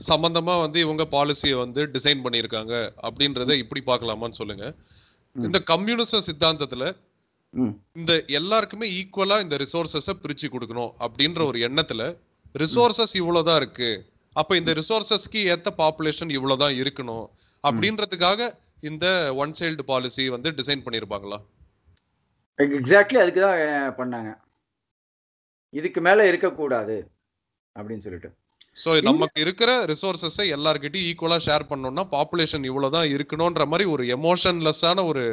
சம்பந்தமா 0.10 0.54
வந்து 0.63 0.80
இவங்க 0.86 1.04
பாலிசியை 1.15 1.56
வந்து 1.63 1.82
டிசைன் 1.95 2.24
பண்ணியிருக்காங்க 2.26 2.74
அப்படின்றத 3.08 3.56
இப்படி 3.63 3.82
பார்க்கலாமான்னு 3.89 4.39
சொல்லுங்க. 4.41 4.65
இந்த 5.48 5.60
கம்யூனிச 5.71 6.21
சித்தாந்தத்துல. 6.28 6.86
இந்த 8.00 8.12
எல்லாருக்குமே 8.39 8.88
ஈக்குவலா 9.00 9.38
இந்த 9.45 9.56
ரிசோர்சஸ 9.63 10.13
பிரிச்சு 10.24 10.48
கொடுக்கணும் 10.54 10.93
அப்படின்ற 11.06 11.41
ஒரு 11.50 11.60
எண்ணத்துல 11.67 12.04
ரிசோர்சஸ் 12.63 13.15
இவ்வளவுதான் 13.21 13.60
இருக்கு. 13.62 13.89
அப்ப 14.36 14.56
இந்த 14.62 14.71
ரிசோர்சஸ்க்கு 14.80 15.41
ஏத்த 15.54 15.69
பாப்புலேஷன் 15.82 16.32
இவ்வளவுதான் 16.38 16.78
இருக்கணும் 16.82 17.26
அப்படின்றதுக்காக 17.63 18.50
இந்த 18.89 19.06
ஒன் 19.43 19.54
சைல்டு 19.60 19.84
பாலிசி 19.91 20.24
வந்து 20.36 20.50
டிசைன் 20.60 20.84
பண்ணிருப்பாங்களா 20.88 21.39
எக்ஸாக்ட்லி 22.60 23.19
அதுக்கு 23.21 23.41
தான் 23.45 23.62
பண்ணாங்க. 24.00 24.32
இதுக்கு 25.76 26.00
மேல 26.02 26.26
இருக்கக்கூடாது 26.28 26.96
அப்படின்னு 27.76 28.06
சொல்லிட்டு. 28.06 28.30
சோ 28.78 28.90
நமக்கு 29.04 29.40
இருக்கிற 29.42 29.72
ரிசோர்சஸை 29.86 30.46
எல்லார்கிட்டயும் 30.56 31.08
ஈக்குவலா 31.10 31.38
ஷேர் 31.46 31.70
பண்ணோம்னா 31.70 32.04
பாப்புலேஷன் 32.12 32.66
இவ்வளவுதான் 32.66 33.08
இருக்கணும்ன்ற 33.14 33.66
மாதிரி 33.68 33.86
ஒரு 33.92 34.04
எமோஷன்லெஸ்ஸான 34.16 35.06
ஒரு 35.06 35.24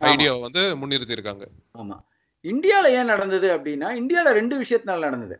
ஐடியா 0.00 0.32
வந்து 0.44 0.62
முன்னிறுத்தி 0.80 1.16
இருக்காங்க 1.16 1.44
ஆமா. 1.74 1.96
இந்தியால 2.44 2.86
ஏன் 2.92 3.10
நடந்தது 3.10 3.48
அப்படின்னா 3.56 3.88
இந்தியால 3.98 4.28
ரெண்டு 4.32 4.54
விஷயத்தினால 4.60 5.00
நடந்தது. 5.06 5.36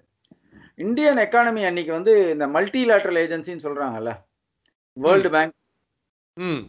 இந்தியன் 0.78 1.18
எக்கானமி 1.18 1.62
அன்னைக்கு 1.66 1.92
வந்து 1.92 2.12
இந்த 2.32 2.46
மல்டிலேட்ரல் 2.48 3.20
ஏஜென்சின்னு 3.22 3.64
சொல்றாங்கல்ல 3.64 4.12
வேர்ல்டு 4.96 5.30
பேங்க் 5.30 5.54
ம். 6.36 6.62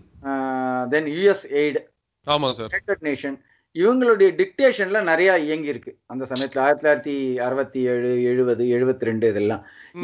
தென் 0.91 1.09
யுஎஸ் 1.15 1.45
எய்டு 1.59 1.81
ஆமா 2.27 2.49
சார். 2.51 2.73
நேஷன் 3.03 3.37
இவங்களுடைய 3.75 4.29
டிக்டேஷன்ல 4.39 5.03
நிறைய 5.03 5.39
இயங்கி 5.39 5.67
இருக்கு 5.73 5.97
அந்த 6.05 6.25
சமயத்துல 6.31 6.63
ஆயிரத்தி 6.65 6.83
தொள்ளாயிரத்தி 6.83 7.15
அறுபத்தி 7.45 7.79
ஏழு 7.93 8.23
எழுபது 8.23 8.63
எழுபத்தி 8.77 9.09
ரெண்டு 9.09 9.29
இதெல்லாம் 9.33 9.63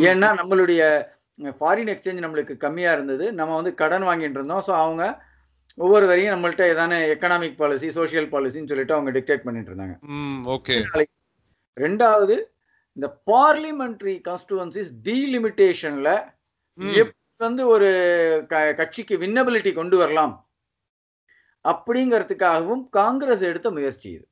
ஏன்னா 0.10 0.30
நம்மளுடைய 0.40 0.82
ஃபாரின் 1.60 1.92
எக்ஸ்சேஞ்ச் 1.94 2.24
நம்மளுக்கு 2.24 2.58
கம்மியா 2.58 2.92
இருந்தது. 2.94 3.34
நம்ம 3.34 3.56
வந்து 3.56 3.74
கடன் 3.74 4.04
வாங்கிட்டு 4.04 4.40
இருந்தோம். 4.40 4.64
ஸோ 4.68 4.72
அவங்க 4.84 5.04
ஒவ்வொரு 5.78 6.06
வரையும் 6.08 6.34
நம்மள்ட்ட 6.36 6.64
ஏதான 6.72 6.98
எக்கனாமிக் 7.14 7.60
பாலிசி 7.62 7.90
சோஷியல் 7.92 8.28
பாலிசின்னு 8.34 8.72
சொல்லிட்டு 8.72 8.94
அவங்க 8.94 9.12
டிக்டேட் 9.20 9.46
பண்ணிட்டு 9.46 9.72
இருந்தாங்க. 9.72 9.96
ஓகே. 10.56 10.76
ரெண்டாவது 11.78 12.36
இந்த 12.98 13.08
பார்லிமெண்ட்ரி 13.32 14.16
கான்ஸ்டுவன்சிஸ் 14.28 14.92
டீலிமிட்டேஷன்ல 15.08 16.10
வந்து 17.38 17.64
ஒரு 17.68 17.90
கட்சிக்கு 18.80 19.16
வின்னபிலிட்டி 19.18 19.72
கொண்டு 19.74 19.98
வரலாம்? 19.98 20.34
அப்படிங்கிறதுக்காகவும் 21.66 22.90
காங்கிரஸ் 22.90 23.42
எடுத்த 23.42 23.72
முயற்சி 23.72 24.10
இது. 24.10 24.26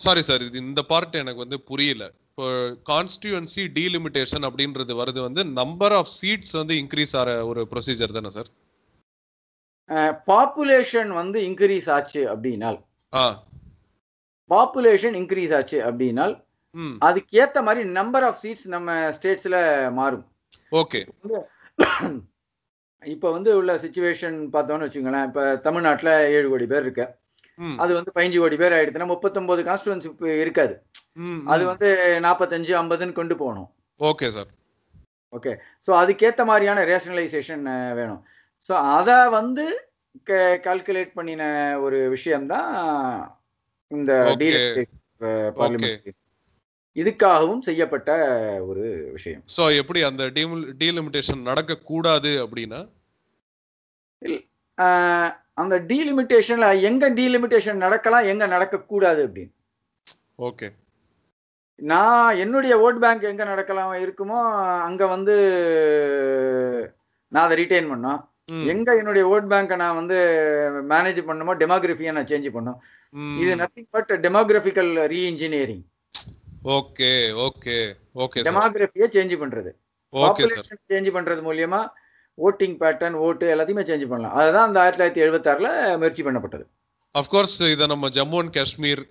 சாரி 0.00 0.22
சார் 0.22 0.42
இது 0.42 0.58
இந்த 0.58 0.82
பார்ட் 0.82 1.14
எனக்கு 1.14 1.40
வந்து 1.40 1.60
புரியல. 1.60 2.04
இப்போ 2.28 2.46
கான்ஸ்டியூன்சி 2.88 3.62
டீலிமிட்டேஷன் 3.74 4.44
அப்படின்றது 4.46 4.92
வருது 4.94 5.20
வந்து 5.20 5.44
நம்பர் 5.52 5.92
ஆஃப் 5.92 6.12
சீட்ஸ் 6.20 6.52
வந்து 6.52 6.74
இன்க்ரீஸ் 6.74 7.16
ஆகிற 7.16 7.46
ஒரு 7.46 7.68
ப்ரொசீஜர் 7.70 8.12
தானே 8.12 8.30
சார் 8.30 8.50
பாப்புலேஷன் 10.28 11.08
வந்து 11.12 11.40
இன்க்ரீஸ் 11.40 11.90
ஆச்சு 11.90 12.22
அப்படின்னால். 12.34 12.78
ஆ. 13.12 13.24
பாப்புலேஷன் 14.50 15.16
இன்க்ரீஸ் 15.20 15.54
ஆச்சு 15.56 15.78
அப்படின்னால் 15.80 16.34
ம். 16.74 16.96
அதுக்கு 16.98 17.42
ஏத்த 17.42 17.62
மாதிரி 17.62 17.88
நம்பர் 17.90 18.24
ஆஃப் 18.24 18.40
சீட்ஸ் 18.42 18.66
நம்ம 18.66 19.10
ஸ்டேட்ஸ்ல 19.10 19.56
மாறும். 19.92 20.24
ஓகே 20.72 21.00
இப்போ 23.12 23.28
வந்து 23.36 23.50
உள்ள 23.58 23.72
சுச்சுவேஷன் 23.82 24.36
பார்த்தோம்னு 24.54 24.86
வச்சுங்களேன் 24.86 25.26
இப்போ 25.28 25.42
தமிழ்நாட்டில் 25.66 26.12
ஏழு 26.36 26.46
கோடி 26.52 26.66
பேர் 26.72 26.84
இருக்கு. 26.86 27.06
அது 27.82 27.90
வந்து 27.96 28.12
பதினஞ்சு 28.14 28.38
கோடி 28.42 28.56
பேர் 28.60 28.76
ஆயிடுச்சுன்னா 28.76 29.12
முப்பத்தொன்பது 29.12 29.62
கான்ஸ்டுவன்சி 29.68 30.08
இருக்காது. 30.44 30.74
அது 31.52 31.62
வந்து 31.70 31.88
நாற்பத்தஞ்சு 32.26 32.72
ஐம்பதுன்னு 32.80 33.18
கொண்டு 33.20 33.36
போகணும். 33.42 33.68
Okay 34.00 34.28
sir. 34.36 34.50
ஓகே. 35.32 35.52
ஸோ 35.86 35.90
அதுக்கேற்ற 36.00 36.42
மாதிரியான 36.50 36.82
ரேஷனலைசேஷன் 36.92 37.64
வேணும். 38.00 38.20
ஸோ 38.68 38.74
அதை 38.96 39.18
வந்து 39.38 39.66
கால்குலேட் 40.66 41.16
பண்ணின 41.20 41.44
ஒரு 41.84 42.00
விஷயம்தான் 42.16 42.68
இந்த. 43.90 44.12
பார்லிமெண்ட் 45.60 46.12
இதுக்காகவும் 46.96 47.62
செய்யப்பட்ட 47.68 48.10
ஒரு 48.70 48.84
விஷயம். 49.14 49.40
ஸோ 49.54 49.62
எப்படி 49.80 50.00
அந்த 50.08 50.24
டீலிமிட்டேஷன் 50.82 51.40
நடக்க 51.48 51.82
கூடாது 51.90 52.30
அப்படின்னா 52.42 52.80
அந்த 55.62 55.74
டீலிமிட்டேஷன்ல 55.90 56.68
எங்க 56.80 57.10
டீலிமிட்டேஷன் 57.18 57.82
நடக்கலாம் 57.84 58.28
எங்க 58.32 58.44
நடக்கக்கூடாது 58.46 59.20
அப்படின்னு. 59.26 59.52
ஓகே. 60.48 60.68
நான் 61.90 62.36
என்னுடைய 62.36 62.74
ஓட் 62.84 62.98
பேங்க் 63.04 63.30
எங்க 63.30 63.44
நடக்கலாம் 63.44 63.92
இருக்குமோ 64.04 64.40
அங்க 64.88 65.06
வந்து 65.06 65.34
நான் 67.32 67.44
அதை 67.46 67.56
ரிட்டைன் 67.62 67.90
பண்ணோம் 67.92 68.20
எங்க 68.72 68.88
என்னுடைய 69.00 69.24
ஓட் 69.34 69.48
பேங்கை 69.52 69.76
நான் 69.82 69.98
வந்து 70.00 70.16
மேனேஜ் 70.92 71.20
பண்ணுமோ 71.28 71.52
டெமோகிராஃபியை 71.62 72.12
நான் 72.12 72.30
சேஞ்ச் 72.32 72.48
பண்ணும். 72.56 72.78
இது 73.42 73.52
nothing 73.62 73.90
but 73.90 74.12
demographical 74.26 74.92
reengineering 75.14 75.84
okay 76.78 77.10
okay 77.46 77.76
okay 78.24 78.42
டெமோகிராஃபியை 78.48 79.08
change 79.16 79.34
பண்றது. 79.42 79.70
பாப்புலேஷன் 80.12 80.82
சேஞ்ச் 80.92 81.10
பண்றது 81.16 81.42
மூலியமா 81.48 81.80
ஓட்டிங் 82.38 82.76
பேட்டர்ன் 82.82 83.16
ஓட்டு 83.26 83.46
எல்லாத்தையுமே 83.54 83.84
சேஞ்ச் 83.90 84.08
பண்ணலாம். 84.12 84.36
அதுதான் 84.38 84.66
அந்த 84.68 84.80
ஆயிரத்தி 84.84 85.02
தொள்ளாயிரத்தி 85.02 85.24
எழுபத்தாறுல 85.26 85.68
முயற்சி 85.98 86.22
பண்ணப்பட்டது. 86.22 86.64
அஃப்கோர்ஸ் 87.14 87.56
இதை 87.74 87.86
நம்ம 87.92 88.08
ஜம்மு 88.16 88.38
அண்ட் 88.42 88.54
காஷ்மீர் 88.58 89.02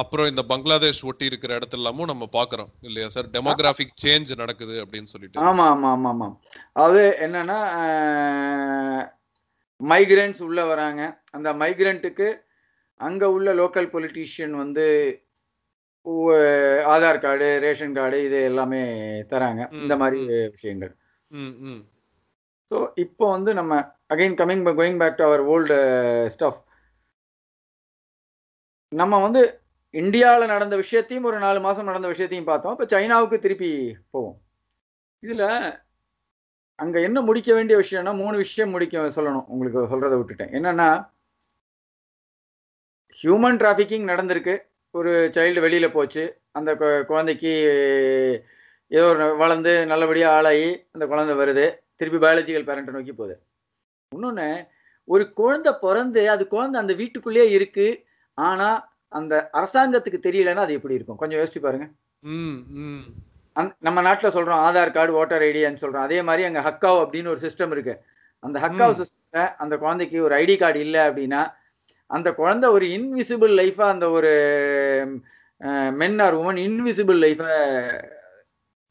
அப்புறம் 0.00 0.28
இந்த 0.32 0.42
பங்களாதேஷ் 0.50 1.00
ஒட்டி 1.10 1.24
இருக்கிற 1.30 1.52
இடத்துலமும் 1.58 2.10
நம்ம 2.10 2.28
பாக்குறோம் 2.32 2.68
இல்லையா 2.88 3.08
சார் 3.14 3.30
டெமோகிராஃபிக் 3.32 3.96
சேஞ்ச் 4.02 4.30
நடக்குது 4.42 4.74
அப்படின்னு 4.84 5.12
சொல்லிட்டு. 5.12 5.40
ஆமா 5.48 5.64
ஆமா 5.72 5.88
ஆமா 5.94 6.10
ஆமா. 6.14 6.28
அது 6.84 7.00
என்னன்னா 7.26 7.58
மைக்ரண்ட்ஸ் 9.80 10.42
உள்ள 10.48 10.60
வராங்க. 10.64 11.02
அந்த 11.36 11.48
மைக்ரண்ட்டுக்கு 11.62 12.28
அங்க 13.00 13.30
உள்ள 13.36 13.54
லோக்கல் 13.60 13.90
பொலிட்டீஷியன் 13.94 14.56
வந்து 14.62 14.86
ஆதார் 16.94 17.22
கார்டு 17.24 17.48
ரேஷன் 17.62 17.96
கார்டு 17.98 18.18
இது 18.26 18.38
எல்லாமே 18.50 18.82
தராங்க. 19.32 19.62
இந்த 19.82 19.96
மாதிரி 20.02 20.20
விஷயங்கள். 20.56 20.92
ஸோ 22.70 22.90
இப்போ 22.94 23.30
வந்து 23.30 23.54
நம்ம 23.54 23.80
again 24.14 24.36
coming 24.40 24.72
going 24.72 24.98
back 24.98 25.16
to 25.16 25.24
our 25.24 25.44
old 25.44 25.76
stuff 26.38 26.68
நம்ம 28.88 29.20
வந்து 29.22 29.60
இந்தியாவில் 29.90 30.46
நடந்த 30.46 30.76
விஷயத்தையும் 30.76 31.26
ஒரு 31.26 31.38
நாலு 31.38 31.60
மாதம் 31.60 31.84
நடந்த 31.84 32.06
விஷயத்தையும் 32.06 32.48
பார்த்தோம். 32.48 32.78
இப்போ 32.78 32.98
சைனாவுக்கு 32.98 33.38
திருப்பி 33.38 33.96
போவோம். 34.10 34.40
இதில் 35.18 35.78
அங்கே 36.74 37.02
என்ன 37.02 37.20
முடிக்க 37.20 37.54
வேண்டிய 37.54 37.78
விஷயம்னா 37.78 38.16
மூணு 38.16 38.36
விஷயம் 38.36 38.70
முடிக்க 38.70 38.98
சொல்லணும். 38.98 39.44
உங்களுக்கு 39.46 39.80
சொல்கிறத 39.80 40.24
விட்டுட்டேன். 40.24 40.50
என்னன்னா 40.50 41.10
ஹியூமன் 43.22 43.56
டிராஃபிக்கிங் 43.56 44.04
நடந்திருக்கு. 44.04 44.58
ஒரு 44.90 45.10
சைல்டு 45.10 45.60
வெளியில் 45.60 45.92
போச்சு. 45.92 46.40
அந்த 46.50 46.74
கு- 46.74 47.04
குழந்தைக்கு 47.04 47.48
ஏதோ 48.86 49.04
ஒரு 49.04 49.36
வளர்ந்து 49.36 49.86
நல்லபடியாக 49.86 50.36
ஆளாகி 50.36 50.88
அந்த 50.92 51.06
குழந்தை 51.06 51.36
வருது. 51.36 51.89
திருப்பி 52.00 52.20
பயாலஜிக்கல் 52.24 52.68
பேரண்ட்டை 52.68 52.94
நோக்கி 52.96 53.14
போகுது. 53.14 53.34
இன்னொன்று 54.12 54.48
ஒரு 55.08 55.24
குழந்தை 55.40 55.72
பிறந்து 55.84 56.22
அது 56.34 56.42
குழந்தை 56.54 56.76
அந்த 56.82 56.94
வீட்டுக்குள்ளேயே 57.00 57.46
இருக்கு 57.56 57.88
ஆனால் 58.38 58.78
அந்த 59.18 59.34
அரசாங்கத்துக்கு 59.60 60.18
தெரியலன்னா 60.26 60.64
அது 60.66 60.76
எப்படி 60.78 60.96
இருக்கும்? 60.98 61.20
கொஞ்சம் 61.20 61.40
யோசிச்சு 61.40 61.60
பாருங்க. 61.64 61.86
நம்ம 63.86 63.98
நாட்டில் 64.06 64.34
சொல்கிறோம் 64.34 64.62
ஆதார் 64.66 64.94
கார்டு 64.96 65.16
ஓட்டர் 65.20 65.44
ஐடியான்னு 65.46 65.82
சொல்கிறோம் 65.82 66.06
அதே 66.08 66.18
மாதிரி 66.28 66.42
அங்கே 66.48 66.62
ஹக்காவ் 66.66 66.98
அப்படின்னு 67.04 67.32
ஒரு 67.34 67.40
சிஸ்டம் 67.46 67.72
இருக்கு. 67.76 67.94
அந்த 68.42 68.56
ஹக்காவ். 68.64 68.92
சிஸ்டம்ல 69.00 69.40
அந்த 69.62 69.74
குழந்தைக்கு 69.82 70.18
ஒரு 70.26 70.34
ஐடி 70.42 70.56
கார்டு 70.62 70.80
இல்லை 70.86 71.00
அப்படின்னா 71.08 71.42
அந்த 72.10 72.28
குழந்தை 72.38 72.68
ஒரு 72.76 72.86
இன்விசிபிள் 72.96 73.52
லைஃபாக 73.60 73.94
அந்த 73.94 74.06
ஒரு 74.18 74.32
மென் 76.00 76.18
ஆர் 76.24 76.36
உமன் 76.40 76.60
இன்விசிபிள் 76.66 77.18
லைஃபை 77.24 77.50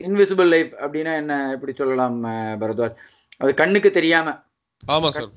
இன்விசிபிள் 0.03 0.47
லைஃப் 0.47 0.73
அப்படின்னா 0.79 1.15
என்ன? 1.15 1.51
எப்படி 1.51 1.73
சொல்லலாம் 1.73 2.23
பரத்வாஜ்? 2.61 2.95
அது 3.37 3.53
கண்ணுக்கு 3.53 3.91
தெரியாம. 3.91 4.29
ஆமா 4.87 5.09
சார். 5.09 5.29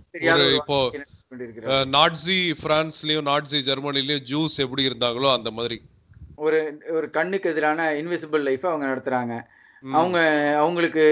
இப்போ 0.53 0.91
நாட்ஸி 1.95 2.53
பிரான்ஸ்லயும் 2.63 3.27
நாட்ஸி 3.31 3.59
ஜெர்மனிலயும் 3.67 4.23
ஜூஸ் 4.31 4.57
எப்படி 4.57 4.89
இருந்தாங்களோ 4.89 5.33
அந்த 5.33 5.51
மாதிரி. 5.51 5.81
ஒரு 6.37 6.83
ஒரு 6.91 7.11
கண்ணுக்கு 7.11 7.51
எதிரான 7.51 7.93
இன்விசிபிள் 7.93 8.41
லைஃப் 8.41 8.67
அவங்க 8.67 8.87
நடத்துறாங்க. 8.87 9.43
அவங்க 9.93 10.19
அவங்களுக்கு 10.57 11.05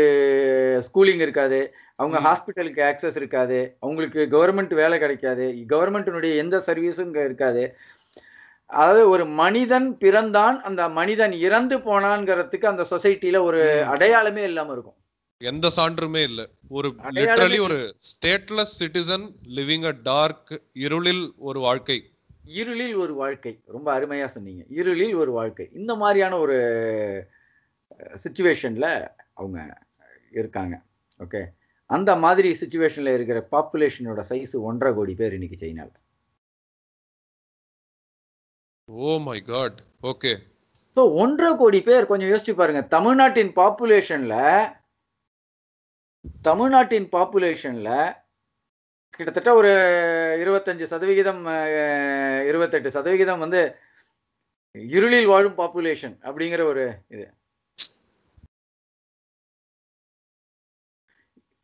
ஸ்கூலிங் 0.87 1.21
இருக்காது. 1.21 1.75
அவங்க. 1.97 2.19
ஹாஸ்பிட்டலுக்கு 2.19 2.83
ஆக்சஸ் 2.91 3.17
இருக்காது. 3.17 3.77
அவங்களுக்கு 3.81 4.29
கவர்மெண்ட் 4.31 4.75
வேலை 4.75 4.99
கிடைக்காது. 4.99 5.65
கவர்மெண்ட்டினுடைய 5.69 6.37
எந்த 6.37 6.63
சர்வீஸும் 6.67 7.25
இருக்காது. 7.25 7.77
அதாவது 8.71 9.09
ஒரு 9.09 9.27
மனிதன் 9.27 9.99
பிறந்தான் 9.99 10.63
அந்த 10.63 10.89
மனிதன் 10.89 11.33
இறந்து 11.33 11.79
போனான்ங்கிறதுக்கு 11.79 12.67
அந்த 12.67 12.87
சொசைட்டில 12.91 13.43
ஒரு. 13.43 13.61
அடையாளமே 13.85 14.43
இல்லாம 14.43 14.73
இருக்கும். 14.73 14.97
எந்த 15.41 15.71
சான்றுமே 15.71 16.23
இல்ல. 16.23 16.41
ஒரு 16.69 16.89
லிட்டரலி 17.15 17.61
ஒரு 17.61 17.79
stateless 18.09 18.75
citizen 18.81 19.25
living 19.57 19.85
a 19.85 19.95
dark 20.03 20.51
இருளில் 20.75 21.33
ஒரு 21.39 21.61
வாழ்க்கை. 21.61 21.99
இருளில் 22.45 22.95
ஒரு 22.95 23.15
வாழ்க்கை. 23.15 23.53
ரொம்ப 23.67 24.01
அருமையா 24.01 24.25
சொன்னீங்க. 24.25 24.65
இருளில் 24.71 25.15
ஒரு 25.15 25.33
வாழ்க்கை. 25.33 25.69
இந்த 25.75 25.95
மாதிரியான 25.95 26.39
ஒரு 26.39 26.59
சுச்சுவேஷன்ல 28.25 28.87
அவங்க 29.35 29.59
இருக்காங்க. 30.33 30.75
ஓகே 31.21 31.41
அந்த 31.91 32.17
மாதிரி 32.17 32.51
சுச்சுவேஷன்ல 32.61 33.15
இருக்கிற 33.15 33.49
பாப்புலேஷனோட 33.53 34.21
சைஸ் 34.29 34.55
ஒன்றரை 34.61 34.95
கோடி 34.95 35.15
பேர் 35.15 35.33
இன்னைக்கு 35.33 35.67
சைனால 35.67 35.91
oh 38.91 39.11
my 39.25 39.39
God 39.43 39.79
okay 40.03 40.33
so 40.97 41.01
ஒன்றரை 41.15 41.51
கோடி 41.57 41.81
பேர் 41.81 42.07
கொஞ்சம் 42.07 42.31
யோசிச்சு 42.31 42.53
பாருங்க. 42.55 42.81
தமிழ்நாட்டின் 42.89 43.53
பாப்புலேஷன்ல 43.59 44.37
தமிழ்நாட்டின் 46.45 47.07
பாப்புலேஷன்ல 47.13 47.91
கிட்டத்தட்ட 49.15 49.51
ஒரு 49.55 49.71
இருபத்தஞ்சு 50.43 50.85
சதவிகிதம் 50.85 51.43
இருபத்தெட்டு 52.49 52.91
சதவிகிதம் 52.91 53.43
வந்து 53.45 53.61
இருளில் 54.75 55.31
வாழும் 55.33 55.59
பாப்புலேஷன் 55.61 56.17
அப்படிங்கிற 56.29 56.63
ஒரு 56.73 56.85
இது. 57.11 57.25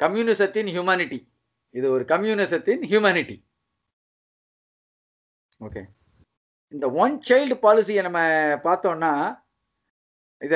கம்யூனிசத்தின் 0.00 0.70
ஹியூமனிட்டி 0.74 1.18
இது 1.74 1.86
ஒரு 1.90 2.04
கம்யூனிசத்தின் 2.04 2.82
ஹியூமனிட்டி 2.90 3.36
ஓகே 5.60 5.82
இந்த 6.72 6.86
ஒன் 7.02 7.14
சைல்டு 7.28 7.56
பாலிசியை 7.62 8.02
நம்ம 8.02 8.20
பார்த்தோம்னா 8.64 9.12
இத 10.42 10.54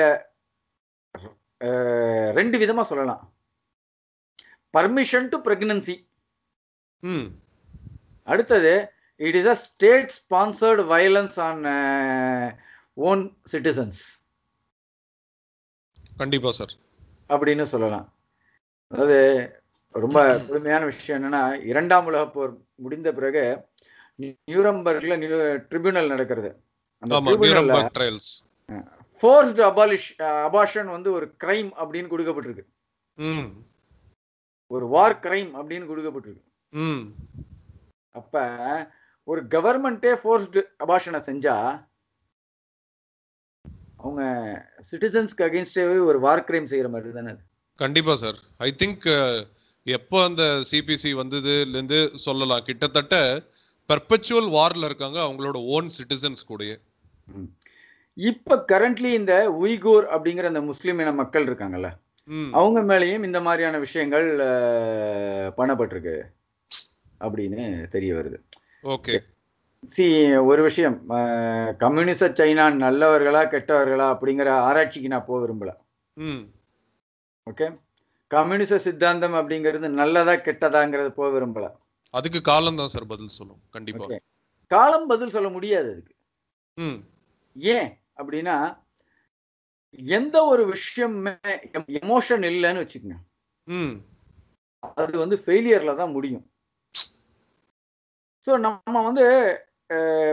ரெண்டு 2.31 2.55
விதமா 2.57 2.81
சொல்லலாம். 2.81 3.21
பர்மிஷன் 4.73 5.29
டு 5.29 5.37
பிரெக்னன்சி 5.37 5.95
ம். 7.03 7.27
அடுத்தது 8.27 8.73
it 9.19 9.35
is 9.35 9.51
a 9.53 9.57
state 9.65 10.11
sponsored 10.19 10.83
violence 10.91 11.37
on 11.39 11.63
own 13.07 13.23
citizens 13.51 14.01
கண்டிப்பா 16.17 16.51
சார். 16.51 16.73
அப்படின்னு 17.29 17.65
சொல்லலாம். 17.73 18.07
அதாவது 18.91 19.19
ரொம்ப 19.95 20.17
கொடுமையான 20.49 20.83
விஷயம் 20.85 21.17
என்னன்னா 21.17 21.41
இரண்டாம் 21.63 22.05
உலகப் 22.05 22.33
போர் 22.33 22.51
முடிந்த 22.75 23.09
பிறகு 23.13 23.43
நியூரம்பர்க்ல 24.21 25.15
ட்ரிபியூனல் 25.71 26.13
நடக்கிறது. 26.13 26.51
அந்த 27.03 27.13
ஃபோர்ஸ்டு 29.21 29.61
அபாலிஷ் 29.69 30.07
அபாஷன் 30.45 30.89
வந்து 30.95 31.09
ஒரு 31.17 31.25
கிரைம் 31.43 31.69
அப்படின்னு 31.81 32.11
கொடுக்கப்பட்டிருக்கு. 32.13 32.65
ஒரு 34.71 34.85
வார் 34.95 35.15
கிரைம் 35.25 35.51
அப்படின்னு 35.59 35.89
கொடுக்கப்பட்டிருக்கு. 35.91 36.43
அப்ப 38.15 38.43
ஒரு 39.27 39.41
கவர்மெண்ட்டே 39.55 40.11
ஃபோர்ஸ்டு 40.21 40.61
அபாஷனை 40.83 41.19
செஞ்சா 41.29 41.55
அவங்க 44.01 44.21
சிட்டிசன்ஸ்க்கு 44.89 45.45
அகேன்ஸ்டாவே 45.47 45.97
ஒரு 46.09 46.19
வார் 46.25 46.45
கிரைம் 46.47 46.69
செய்யற 46.71 46.89
மாதிரி 46.93 47.11
தானே 47.17 47.33
கண்டிப்பா 47.79 48.13
சார் 48.23 48.37
ஐ 48.67 48.69
திங்க் 48.81 49.05
எப்போ 49.85 50.17
அந்த 50.29 50.43
சிபிசி 50.69 51.11
வந்ததுல 51.19 51.75
இருந்து 51.75 51.99
சொல்லலாம். 52.25 52.65
கிட்டத்தட்ட 52.67 53.15
பெர்பச்சுவல் 53.91 54.49
வார்ல 54.57 54.89
இருக்காங்க 54.89 55.19
அவங்களோட 55.21 55.57
ஓன் 55.75 55.89
சிட்டிசன்ஸ் 55.97 56.43
கூடயே. 56.49 56.75
இப்ப 58.13 58.57
கரண்ட்லி 58.67 59.09
இந்த 59.19 59.33
உய்கூர் 59.63 60.05
அப்படிங்கிற 60.15 60.45
அந்த 60.51 60.61
முஸ்லிம் 60.61 60.99
இன 60.99 61.11
மக்கள் 61.19 61.47
இருக்காங்கல்ல 61.47 61.89
அவங்க 62.59 62.79
மேலேயும் 62.89 63.25
இந்த 63.25 63.39
மாதிரியான 63.41 63.79
விஷயங்கள் 63.85 64.27
பண்ணப்பட்டிருக்கு 65.57 66.15
அப்படின்னு 67.19 67.63
தெரிய 67.95 68.11
வருது. 68.13 68.37
ஓகே. 68.95 69.15
சி 69.87 70.05
ஒரு 70.51 70.61
விஷயம் 70.67 70.97
கம்யூனிச 71.83 72.29
சைனா 72.29 72.65
நல்லவர்களா 72.83 73.41
கெட்டவர்களா 73.53 74.07
அப்படிங்கிற 74.13 74.49
ஆராய்ச்சிக்கு 74.67 75.13
நான் 75.13 75.27
போக 75.27 75.39
விரும்பல. 75.45 75.71
ஓகே. 77.47 77.67
கம்யூனிச 78.31 78.77
சித்தாந்தம் 78.77 79.37
அப்படிங்கிறது 79.39 79.87
நல்லதா 80.01 80.33
கெட்டதாங்கிறது 80.33 81.09
போக 81.19 81.29
விரும்பல. 81.37 81.67
அதுக்கு 82.13 82.39
காலம் 82.51 82.79
தான் 82.79 82.91
சார் 82.93 83.11
பதில் 83.13 83.35
சொல்லும் 83.37 83.61
கண்டிப்பா. 83.75 84.05
காலம் 84.71 85.07
பதில் 85.11 85.33
சொல்ல 85.35 85.49
முடியாது 85.57 85.89
அதுக்கு. 85.93 86.13
ஏன் 87.55 87.89
அப்படின்னா 88.19 88.55
எந்த 90.17 90.37
ஒரு 90.51 90.63
விஷயமே 90.73 91.33
எமோஷன் 92.01 92.43
இல்லைன்னு 92.51 92.83
வச்சுக்கோங்க. 92.83 93.17
அது 94.99 95.15
வந்து 95.23 95.37
ஃபெயிலியர்ல 95.43 95.93
தான் 96.01 96.15
முடியும். 96.17 96.45
ஸோ 98.47 98.51
நம்ம 98.67 99.01
வந்து 99.07 99.25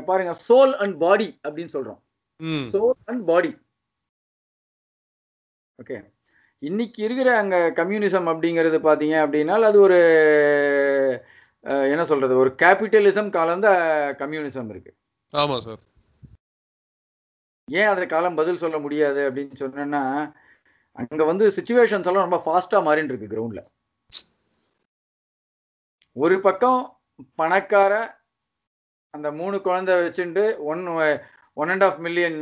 பாருங்க 0.09 0.33
சோல் 0.49 0.75
அண்ட் 0.83 0.97
பாடி 1.05 1.29
அப்படின்னு 1.47 1.75
சொல்றோம். 1.77 2.01
Soul 2.75 2.99
and 3.13 3.25
body 3.31 3.51
okay. 5.79 5.97
இன்னைக்கு 6.63 7.01
இருக்கிற 7.07 7.29
அங்க 7.41 7.57
கம்யூனிசம் 7.81 8.29
அப்படிங்கிறது 8.31 8.79
பாத்தீங்க 8.87 9.17
அப்படின்னா 9.25 9.57
அது 9.69 9.79
ஒரு 9.89 9.99
என்ன 11.87 12.05
சொல்றது? 12.05 12.35
ஒரு 12.37 12.51
கேபிட்டலிசம் 12.59 13.31
கலந்த 13.31 13.69
கம்யூனிசம் 14.19 14.69
இருக்கு. 14.69 14.91
ஆமா 15.35 15.57
சார். 15.59 15.81
ஏன் 17.69 17.87
அதை 17.87 18.05
காலம் 18.07 18.37
பதில் 18.37 18.61
சொல்ல 18.61 18.77
முடியாது 18.79 19.21
அப்படின்னு 19.25 19.57
சொன்னேன்னா 19.61 20.03
அங்க 20.99 21.25
வந்து 21.25 21.45
சுச்சுவேஷன்ஸ் 21.57 22.09
எல்லாம் 22.09 22.27
ரொம்ப 22.27 22.41
ஃபாஸ்டா 22.45 22.79
மாறிட்டு 22.87 23.13
இருக்கு 23.13 23.29
கிரவுண்ட்ல 23.29 23.63
ஒரு 26.17 26.37
பக்கம் 26.41 26.81
பணக்கார 27.39 27.93
அந்த 29.15 29.29
மூணு 29.33 29.57
குழந்தை 29.61 29.95
வச்சுட்டு 29.99 30.45
one 30.65 30.83
one 31.57 31.71
and 31.71 31.85
half 31.85 31.99
million 31.99 32.41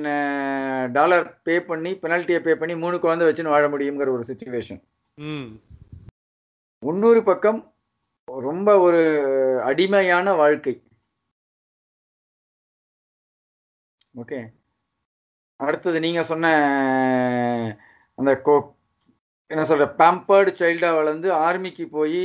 dollar 0.92 1.26
pay 1.42 1.56
பண்ணி 1.62 1.92
பெனல்ட்டியை 2.02 2.40
பே 2.40 2.54
பண்ணி 2.54 2.74
மூணு 2.76 2.98
குழந்தை 2.98 3.26
வச்சுன்னு 3.26 3.54
வாழ 3.54 3.66
முடியுங்கிற 3.68 4.10
ஒரு 4.12 4.24
சுச்சுவேஷன் 4.24 4.80
ம். 5.18 5.48
இன்னொரு 6.82 7.22
பக்கம் 7.24 7.60
ரொம்ப 8.28 8.68
ஒரு 8.86 9.02
அடிமையான 9.70 10.32
வாழ்க்கை. 10.40 10.74
ஓகே 14.22 14.38
அடுத்தது 15.60 15.98
நீங்க 16.06 16.22
சொன்ன 16.30 16.46
அந்த 18.18 18.32
கோ 18.46 18.54
என்ன 19.50 19.62
சொல்ற 19.70 19.86
பேம்பர்டு 20.00 20.50
சைல்டா 20.60 20.90
வளர்ந்து 20.98 21.28
ஆர்மிக்கு 21.46 21.84
போய் 21.96 22.20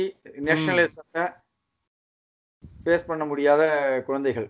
நேஷனலிசத்தை 0.48 1.24
ஃபேஸ் 2.84 3.08
பண்ண 3.10 3.24
முடியாத 3.30 3.62
குழந்தைகள். 4.08 4.48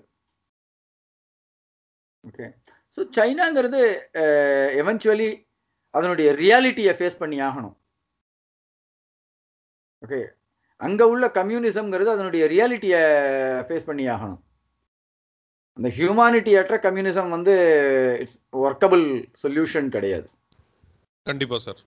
ஓகே 2.28 2.46
ஸோ 2.96 3.00
சைனாங்கிறது 3.16 3.80
எவென்ச்சுவலி 4.80 5.30
அதனுடைய 5.94 6.28
ரியாலிட்டியை 6.42 6.92
ஃபேஸ் 6.98 7.20
பண்ணி 7.22 7.38
ஆகணும். 7.48 7.76
ஓகே 10.02 10.20
அங்கே 10.86 11.04
உள்ள 11.12 11.24
கம்யூனிசம்ங்கிறது 11.38 12.10
அதனுடைய 12.14 12.44
ரியாலிட்டியை 12.52 13.00
ஃபேஸ் 13.66 13.88
பண்ணி 13.88 14.04
ஆகணும். 14.14 14.40
அந்த 15.78 15.88
ஹியூமானிட்டி 15.98 16.52
அற்ற 16.60 16.76
கம்யூனிசம் 16.86 17.30
வந்து 17.36 17.54
இட்ஸ் 18.22 18.38
ஒர்க்கபிள் 18.64 19.04
சொல்யூஷன் 19.42 19.88
கிடையாது. 19.96 20.26
கண்டிப்பா 21.28 21.58
சார் 21.66 21.80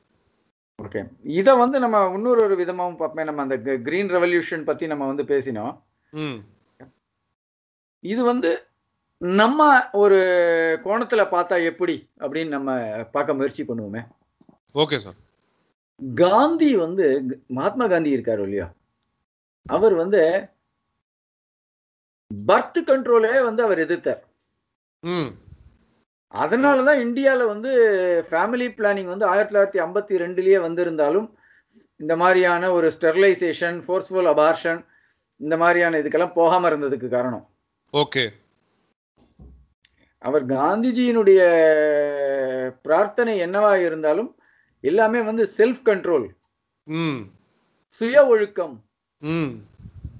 ஓகே 0.80 1.02
இதை 1.40 1.52
வந்து 1.64 1.78
நம்ம 1.84 1.98
இன்னொரு 2.16 2.40
ஒரு 2.46 2.56
விதமாகவும் 2.62 3.00
பார்ப்போம். 3.02 3.28
நம்ம 3.30 3.44
அந்த 3.46 3.58
கிரீன் 3.88 4.14
ரெவல்யூஷன் 4.16 4.68
பற்றி 4.70 4.86
நம்ம 4.94 5.04
வந்து 5.12 5.26
பேசினோம். 5.34 5.76
இது 8.14 8.22
வந்து 8.32 8.50
நம்ம 9.42 9.68
ஒரு 10.04 10.18
கோணத்துல 10.86 11.22
பார்த்தா 11.36 11.56
எப்படி 11.70 11.96
அப்படின்னு 12.24 12.56
நம்ம 12.58 12.72
பார்க்க 13.16 13.38
முயற்சி 13.38 13.64
பண்ணுவோமே. 13.70 14.02
ஓகே 14.84 14.98
சார் 15.06 15.20
காந்தி 16.22 16.70
வந்து 16.86 17.06
மகாத்மா 17.58 17.86
காந்தி 17.94 18.16
இருக்காரு 18.16 18.42
இல்லையா? 18.48 18.68
அவர் 19.66 19.94
வந்து 19.94 20.50
பர்த் 22.48 22.80
கண்ட்ரோலே 22.86 23.44
வந்து 23.44 23.64
அவர் 23.64 23.80
எதிர்த்தார். 23.80 24.20
ம். 25.00 25.38
அதனால 26.28 26.84
தான் 26.84 27.00
இந்தியாவில் 27.00 27.46
வந்து 27.46 27.72
ஃபேமிலி 28.30 28.68
பிளானிங் 28.68 29.06
வந்து 29.06 29.26
ஆயிரத்தி 29.26 29.56
தொள்ளாயிரத்தி 29.56 29.84
ஐம்பத்தி 29.84 30.22
ரெண்டுலேயே 30.22 30.62
வந்திருந்தாலும் 30.62 31.38
இந்த 31.96 32.16
மாதிரியான 32.16 32.72
ஒரு 32.72 32.92
ஸ்டெர்லைசேஷன் 33.00 33.78
ஃபோர்ஸ்ஃபுல் 33.88 34.30
அபார்ஷன் 34.34 34.86
இந்த 35.38 35.58
மாதிரியான 35.58 35.98
இதுக்கெல்லாம் 35.98 36.34
போகாமல் 36.34 36.72
இருந்ததுக்கு 36.72 37.08
காரணம். 37.08 37.50
ஓகே. 37.94 38.30
அவர் 40.18 40.46
காந்திஜியினுடைய 40.46 41.42
பிரார்த்தனை 42.82 43.42
என்னவா 43.42 43.76
இருந்தாலும் 43.76 44.40
எல்லாமே 44.80 45.22
வந்து 45.22 45.50
செல்ஃப் 45.58 45.82
கண்ட்ரோல் 45.86 46.30
ம். 46.84 47.22
சுய 47.88 48.28
ஒழுக்கம். 48.28 48.85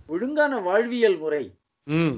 ஒழுங்கான 0.10 0.60
வாழ்வியல் 0.62 1.18
முறை. 1.18 1.44
ம். 1.88 2.16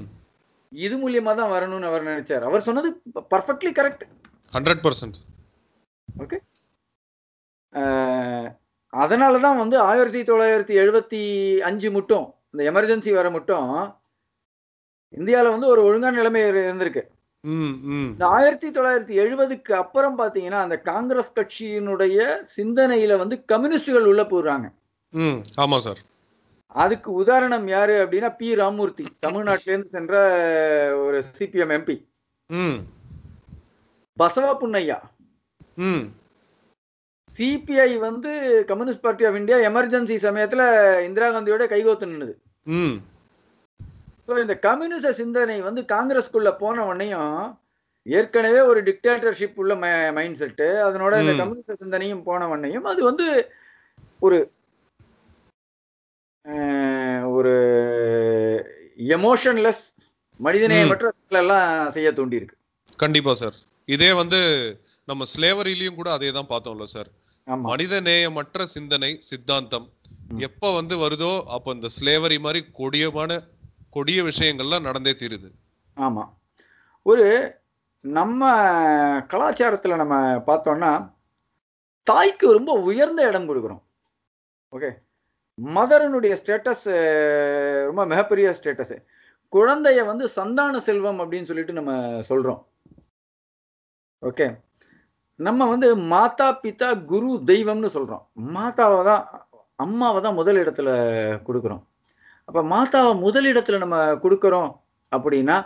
இது 0.72 0.96
மூலியமா 0.98 1.32
தான் 1.34 1.52
வரணும்னு 1.52 1.86
அவர் 1.86 2.06
நினைச்சார். 2.06 2.42
அவர் 2.42 2.60
சொன்னது 2.60 2.88
பர்ஃபெக்ட்லி 3.30 3.72
கரெக்ட் 3.78 4.04
ஹண்ட்ரட் 4.52 4.82
பர்சன்ட் 4.84 5.18
அதனால 8.92 9.38
தான் 9.38 9.58
வந்து 9.58 9.76
ஆயிரத்தி 9.82 10.20
தொள்ளாயிரத்தி 10.22 10.74
எழுபத்தி 10.82 11.20
அஞ்சு 11.62 11.88
மட்டும் 11.90 12.24
இந்த 12.52 12.62
எமர்ஜென்சி 12.70 13.10
வர 13.12 13.30
மட்டும் 13.30 13.66
இந்தியாவில் 15.14 15.50
வந்து 15.50 15.66
ஒரு 15.66 15.80
ஒழுங்கான 15.84 16.16
நிலைமை 16.16 16.40
இரு- 16.42 16.64
இருந்திருக்கு 16.64 17.02
இந்த 18.08 18.24
ஆயிரத்தி 18.30 18.68
தொள்ளாயிரத்தி 18.70 19.14
எழுபதுக்கு 19.22 19.72
அப்புறம் 19.74 20.16
பார்த்தீங்கன்னா 20.18 20.60
அந்த 20.60 20.76
காங்கிரஸ் 20.86 21.36
கட்சியினுடைய 21.36 22.16
சிந்தனையில 22.56 23.16
வந்து 23.18 23.44
கம்யூனிஸ்டுகள் 23.44 24.06
உள்ள 24.06 24.22
போடுறாங்க 24.24 24.66
ம் 25.12 25.38
ஆமா 25.60 25.78
சார். 25.78 26.00
அதுக்கு 26.74 27.12
உதாரணம் 27.12 27.68
யாரு 27.68 27.94
அப்படின்னா 28.02 28.36
பி 28.36 28.54
ராமூர்த்தி 28.54 29.04
தமிழ்நாட்டிலேருந்து 29.26 29.90
சென்ற 29.90 30.14
ஒரு 31.04 31.22
சிபிஎம் 31.30 31.74
எம்பி 31.76 31.96
பசவ 34.16 34.46
புன்னையா. 34.60 34.98
ம். 35.76 36.04
சிபிஐ 37.36 37.90
வந்து 37.98 38.30
communist 38.64 39.04
party 39.04 39.24
of 39.24 39.34
India 39.34 39.58
emergency 39.70 40.16
சமயத்துல 40.22 40.62
இந்திரா 41.04 41.26
காந்தியோட 41.30 41.64
கைகோத்து 41.68 42.08
நின்னுது. 42.08 42.34
ம். 42.66 42.96
ஸோ 44.28 44.38
இந்த 44.40 44.54
கம்யூனிச 44.58 45.12
சிந்தனை 45.12 45.60
வந்து 45.60 45.82
காங்கிரஸ்குள்ள 45.88 46.50
போன 46.58 46.84
உடனேயும் 46.86 47.36
ஏற்கனவே 48.06 48.60
ஒரு 48.60 48.80
டிக்டேட்டர்ஷிப் 48.82 49.56
உள்ள 49.56 49.72
மைண்ட் 50.12 50.40
செட்டு 50.40 50.66
அதனோட 50.86 51.14
இந்த 51.20 51.32
ம். 51.32 51.38
கம்யூனிச 51.38 51.74
சிந்தனையும் 51.74 52.22
போன 52.22 52.48
உடனேயும் 52.48 52.82
அது 52.84 53.00
வந்து 53.04 53.26
ஒரு 54.20 54.38
ஒரு 57.36 57.54
எமோஷன்லெஸ் 59.16 59.82
மனிதநேயமற்ற 60.40 61.08
செயலெல்லாம் 61.16 61.88
செய்ய 61.88 62.10
தூண்டியிருக்கு. 62.10 62.56
கண்டிப்பா 62.96 63.34
சார் 63.34 63.56
இதே 63.84 64.12
வந்து 64.12 64.40
நம்ம 65.04 65.24
ஸ்லேவரிலையும் 65.34 65.94
கூட 65.94 66.12
அதே 66.12 66.30
தான் 66.32 66.50
பார்த்தோம்ல 66.50 66.86
சார் 66.94 67.10
மனித 67.68 68.00
நேயமற்ற 68.00 68.64
சிந்தனை 68.64 69.10
சித்தாந்தம். 69.28 69.86
எப்ப 70.38 70.72
வந்து 70.74 70.94
வருதோ 70.96 71.32
அப்ப 71.46 71.72
இந்த 71.72 71.88
ஸ்லேவரி 71.98 72.38
மாதிரி 72.40 72.60
கொடியமான 72.72 73.40
கொடிய 73.90 74.22
விஷயங்கள்லாம் 74.22 74.86
நடந்தே 74.88 75.10
தீருது. 75.10 75.48
ஆமா. 75.96 76.24
ஒரு 77.02 77.26
நம்ம 78.00 78.42
கலாச்சாரத்துல 79.32 79.96
நம்ம 79.96 80.16
பார்த்தோம்னா 80.48 80.92
தாய்க்கு 82.02 82.52
ரொம்ப 82.52 82.72
உயர்ந்த 82.88 83.22
இடம் 83.28 83.48
கொடுக்குறோம். 83.48 83.82
ஓகே 84.72 84.90
மதரனுடைய 85.58 86.32
ஸ்டேட்டஸ் 86.40 86.86
ரொம்ப 87.88 88.02
மிகப்பெரிய 88.06 88.48
ஸ்டேட்டஸ் 88.58 88.96
குழந்தைய 89.52 90.00
வந்து 90.06 90.24
சந்தான 90.28 90.78
செல்வம் 90.86 91.20
அப்படின்னு 91.22 91.48
சொல்லிட்டு 91.50 91.78
நம்ம 91.78 91.92
சொல்றோம். 92.30 92.60
ஓகே 94.22 94.46
நம்ம 95.40 95.66
வந்து 95.68 95.88
மாதா 96.12 96.48
பிதா 96.62 96.88
குரு 97.12 97.30
தெய்வம்னு 97.50 97.90
சொல்றோம். 97.96 98.24
மாதாவை 98.56 99.00
தான் 99.10 99.24
அம்மாவை 99.84 100.20
தான் 100.22 100.38
முதல் 100.40 100.58
இடத்துல 100.62 100.88
கொடுக்குறோம். 101.48 101.82
அப்ப 102.48 102.62
மாதாவை 102.74 103.12
முதல் 103.26 103.48
இடத்துல 103.52 103.78
நம்ம 103.84 103.98
கொடுக்குறோம் 104.24 104.70
அப்படின்னா 105.12 105.56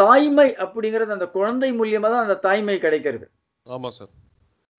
தாய்மை 0.00 0.48
அப்படிங்கிறது 0.64 1.16
அந்த 1.16 1.26
குழந்தை 1.36 1.70
மூலியமா 1.78 2.08
தான் 2.14 2.24
அந்த 2.26 2.38
தாய்மை 2.46 2.78
கிடைக்கிறது. 2.78 3.26
ஆமா 3.66 3.88
சார். 3.98 4.12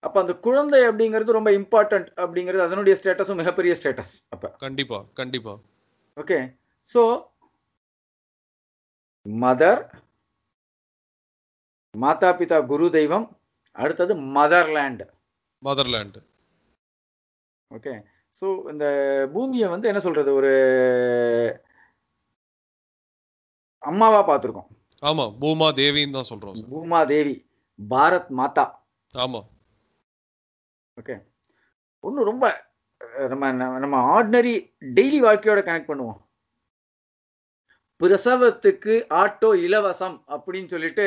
அப்ப 0.04 0.16
அந்த 0.22 0.34
குழந்தை 0.46 0.80
அப்படிங்கிறது 0.90 1.38
ரொம்ப 1.38 1.50
இம்பார்ட்டன்ட் 1.52 2.08
அப்படிங்கிறது 2.24 2.64
அதனுடைய 2.66 2.94
ஸ்டேட்டஸும் 3.00 3.40
மிகப்பெரிய 3.42 3.74
ஸ்டேட்டஸ் 3.80 4.12
அப்ப. 4.30 4.46
கண்டிப்பா 4.64 5.00
கண்டிப்பா. 5.14 5.54
ஓகே 6.18 6.38
ஸோ 6.92 7.02
மதர் 9.26 9.82
மாதா 11.94 12.32
பிதா 12.32 12.58
குரு 12.66 12.90
தெய்வம் 12.90 13.28
அடுத்தது 13.76 14.14
மதர்லேண்ட் 14.38 15.04
மதர்லேண்ட் 15.62 16.18
ஓகே 17.72 17.94
ஸோ 18.42 18.48
இந்த 18.72 18.86
பூமியை 19.34 19.68
வந்து 19.70 19.88
என்ன 19.88 20.00
சொல்றது 20.00 20.30
ஒரு 20.34 20.52
அம்மாவா 23.84 24.20
பார்த்துருக்கோம். 24.30 24.70
ஆமா 25.04 25.26
பூமா 25.42 25.68
தேவின்னு 25.80 26.18
தான் 26.18 26.30
சொல்றோம் 26.32 26.58
பூமா 26.74 27.00
தேவி 27.06 27.36
பாரத் 27.80 28.30
மாதா. 28.40 28.66
ஆமா. 29.14 29.40
ஓகே 31.02 31.24
ஒன்றும் 32.00 32.26
ரொம்ப 32.26 32.70
நம்ம 33.30 33.52
நம்ம- 33.52 34.24
ஆர்டினரி 34.24 34.74
டெய்லி 34.80 35.20
வாழ்க்கையோட 35.22 35.62
கனெக்ட் 35.62 35.90
பண்ணுவோம். 35.92 36.20
பிரசவத்துக்கு 38.00 39.06
ஆட்டோ 39.10 39.56
இலவசம் 39.56 40.24
அப்படின்னு 40.28 40.68
சொல்லிட்டு 40.68 41.04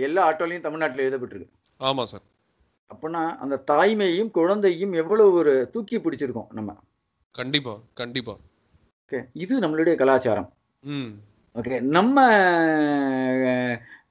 எல்லா 0.00 0.32
ஆட்டோலையும் 0.32 0.60
தமிழ்நாட்டில் 0.60 1.04
எழுதப்பட்டிருக்கு. 1.06 1.50
ஆமா 1.80 2.04
சார் 2.04 2.20
அப்படின்னா 2.94 3.36
அந்த 3.36 3.62
தாய்மையும் 3.70 4.30
குழந்தையும் 4.30 4.92
எவ்வளவு 4.92 5.32
ஒரு 5.32 5.70
தூக்கி 5.72 5.98
பிடிச்சிருக்கோம் 5.98 6.46
நம்ம. 6.50 6.76
கண்டிப்பா 7.30 7.80
கண்டிப்பா. 7.94 8.36
ஓகே 9.06 9.28
இது 9.32 9.60
நம்மளுடைய 9.60 9.96
கலாச்சாரம். 9.96 10.52
ஓகே 11.54 11.80
நம்ம 11.80 12.30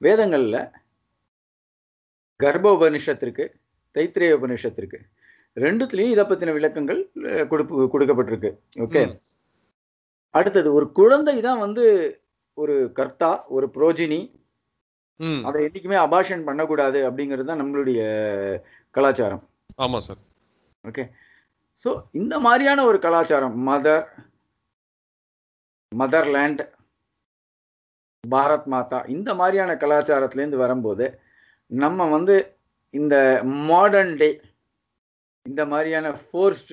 வேதங்கள்ல 0.00 0.70
கர்ப்ப 2.36 2.74
உபனிஷத்திற்கு 2.74 3.48
தைத்திரேய 3.94 4.34
உபனிஷத்திற்கு 4.36 4.98
ரெண்டுத்துலயும் 5.56 6.14
இதை 6.14 6.24
பத்தின 6.30 6.54
விளக்கங்கள் 6.56 7.00
கொடுப்பு 7.52 7.88
கொடுக்கப்பட்டிருக்கு. 7.94 8.50
ஓகே. 8.84 9.02
அடுத்தது 10.34 10.68
ஒரு 10.78 10.86
குழந்தை 10.98 11.36
தான் 11.48 11.62
வந்து 11.64 11.84
ஒரு 12.58 12.74
கர்த்தா 12.98 13.30
ஒரு 13.56 13.66
புரோஜினி. 13.76 14.20
அதை 15.48 15.58
என்னைக்குமே 15.66 15.98
அபாஷன் 16.06 16.46
பண்ணக்கூடாது 16.48 16.98
அப்படிங்கிறது 17.08 17.50
தான் 17.50 17.62
நம்மளுடைய 17.62 18.00
கலாச்சாரம். 18.94 19.42
ஆமா 19.84 19.98
சார். 20.06 20.20
ஓகே? 20.84 21.04
ஸோ 21.84 21.90
இந்த 22.20 22.34
மாதிரியான 22.46 22.84
ஒரு 22.90 22.98
கலாச்சாரம் 23.06 23.56
மதர் 23.68 24.04
மதர்லேண்ட் 25.92 26.62
பாரத் 28.24 28.68
மாதா 28.74 28.98
இந்த 29.14 29.30
மாதிரியான 29.40 29.72
கலாச்சாரத்துலேருந்து 29.82 30.62
வரும்போது 30.64 31.06
நம்ம 31.70 32.06
வந்து 32.14 32.36
இந்த 32.94 33.16
மாடர்ன் 33.70 34.14
டே 34.22 34.28
இந்த 35.46 35.62
மாதிரியான 35.66 36.12
ஃபோர்ஸ்ட் 36.22 36.72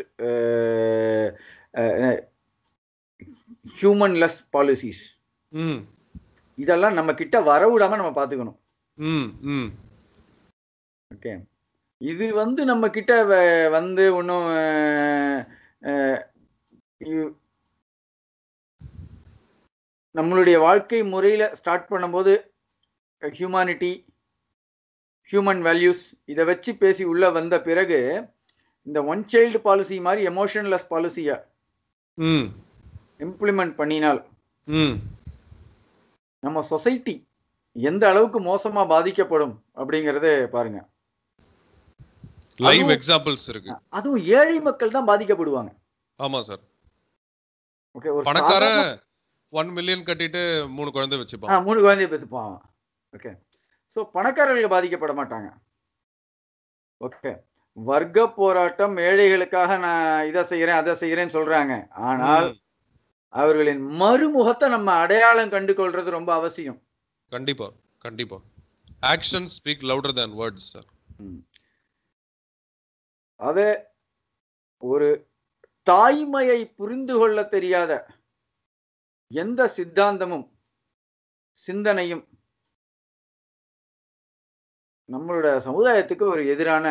ஹியூமன்லெஸ் 3.75 4.39
பாலிசிஸ் 4.53 5.03
ம். 5.51 5.79
இதெல்லாம் 6.57 6.93
நம்ம 6.93 7.11
கிட்ட 7.13 7.37
வர 7.41 7.63
விடாம 7.69 7.97
நம்ம 7.97 8.13
பார்த்துக்கணும். 8.15 8.57
ம் 8.97 9.27
ம். 9.51 9.69
ஓகே. 11.11 11.33
இது 12.01 12.25
வந்து 12.33 12.61
நம்ம 12.65 12.89
கிட்ட 12.89 13.11
வந்து 13.69 14.03
ஒன்றும் 14.15 14.47
நம்மளுடைய 20.15 20.57
வாழ்க்கை 20.59 20.99
முறையில் 21.03 21.53
ஸ்டார்ட் 21.53 21.87
பண்ணும்போது 21.89 22.33
ஹியூமானிட்டி 23.21 23.91
ஹியூமன் 25.29 25.61
வேல்யூஸ் 25.63 26.03
இதை 26.25 26.43
வச்சு 26.45 26.71
பேசி 26.77 27.03
உள்ள 27.03 27.29
வந்த 27.29 27.55
பிறகு 27.61 27.99
இந்த 28.87 28.99
ஒன் 29.09 29.21
சைல்டு 29.31 29.59
பாலிசி 29.65 29.95
மாதிரி 30.05 30.21
எமோஷன்லெஸ் 30.29 30.89
பாலிசியை 30.89 31.35
ம். 32.17 32.47
இம்ப்ளிமெண்ட் 33.25 33.75
பண்ணினால் 33.77 34.21
ம். 34.67 34.95
நம்ம 36.43 36.61
சொசைட்டி 36.69 37.15
எந்த 37.75 38.03
அளவுக்கு 38.09 38.39
மோசமா 38.45 38.81
பாதிக்கப்படும் 38.89 39.53
அப்படிங்கறத 39.77 40.27
பாருங்க. 40.51 40.79
லைவ் 42.59 42.91
எக்ஸாம்பிள்ஸ் 42.95 43.45
இருக்கு. 43.51 43.71
அதுவும் 43.91 44.25
ஏழை 44.33 44.57
மக்கள் 44.65 44.95
தான் 44.95 45.07
பாதிக்கப்படுவாங்க. 45.09 45.71
ஆமா 46.19 46.39
சார் 46.41 46.61
ஓகே 47.95 48.11
ஒரு 48.11 48.25
பணக்கார 48.27 48.65
ஒன் 49.53 49.71
மில்லியன் 49.75 50.05
கட்டிட்டு 50.05 50.41
மூணு 50.75 50.89
குழந்தை 50.91 51.15
ஆ, 51.15 51.21
வச்சுப்பான் 51.21 51.65
மூணு 51.65 51.79
குழந்தைய 51.81 52.09
பெற்றுப்பான் 52.11 52.53
ஓகே 53.13 53.31
ஸோ 53.95 54.01
பணக்காரர்கள் 54.13 54.73
பாதிக்கப்பட 54.73 55.13
மாட்டாங்க. 55.17 55.49
ஓகே 57.01 57.31
வர்க்க 57.77 58.25
போராட்டம் 58.39 58.95
ஏழைகளுக்காக 59.07 59.77
நான் 59.85 60.27
இதை 60.29 60.41
செய்யறேன் 60.51 60.79
அதை 60.81 60.93
செய்யறேன்னு 61.01 61.35
சொல்றாங்க. 61.37 61.73
ஆனால் 62.09 62.49
அவர்களின் 63.33 63.81
மறுமுகத்தை 64.01 64.67
நம்ம 64.69 64.89
அடையாளம் 65.03 65.53
கண்டு 65.55 65.73
கொள்றது 65.73 66.09
ரொம்ப 66.17 66.31
அவசியம். 66.33 66.79
கண்டிப்பா 67.31 67.67
கண்டிப்பா. 68.05 68.37
Action 69.13 69.47
speak 69.55 69.85
louder 69.91 70.15
than 70.19 70.35
words 70.41 70.67
sir 70.73 70.89
அதே 73.39 73.69
ஒரு 74.83 75.09
தாய்மையை 75.87 76.59
புரிந்து 76.79 77.15
கொள்ள 77.19 77.39
தெரியாத 77.55 77.91
எந்த 79.31 79.61
சித்தாந்தமும் 79.77 80.45
சிந்தனையும் 81.65 82.23
நம்மளோட 85.13 85.47
சமுதாயத்துக்கு 85.67 86.25
ஒரு 86.33 86.43
எதிரான 86.53 86.85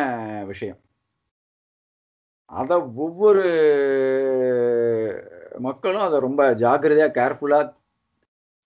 விஷயம். 0.51 0.79
அதை 2.51 2.77
ஒவ்வொரு 3.05 3.45
மக்களும் 5.67 6.05
அதை 6.07 6.17
ரொம்ப 6.27 6.41
ஜாக்கிரதையா 6.63 7.07
கேர்ஃபுல்லாக 7.19 7.73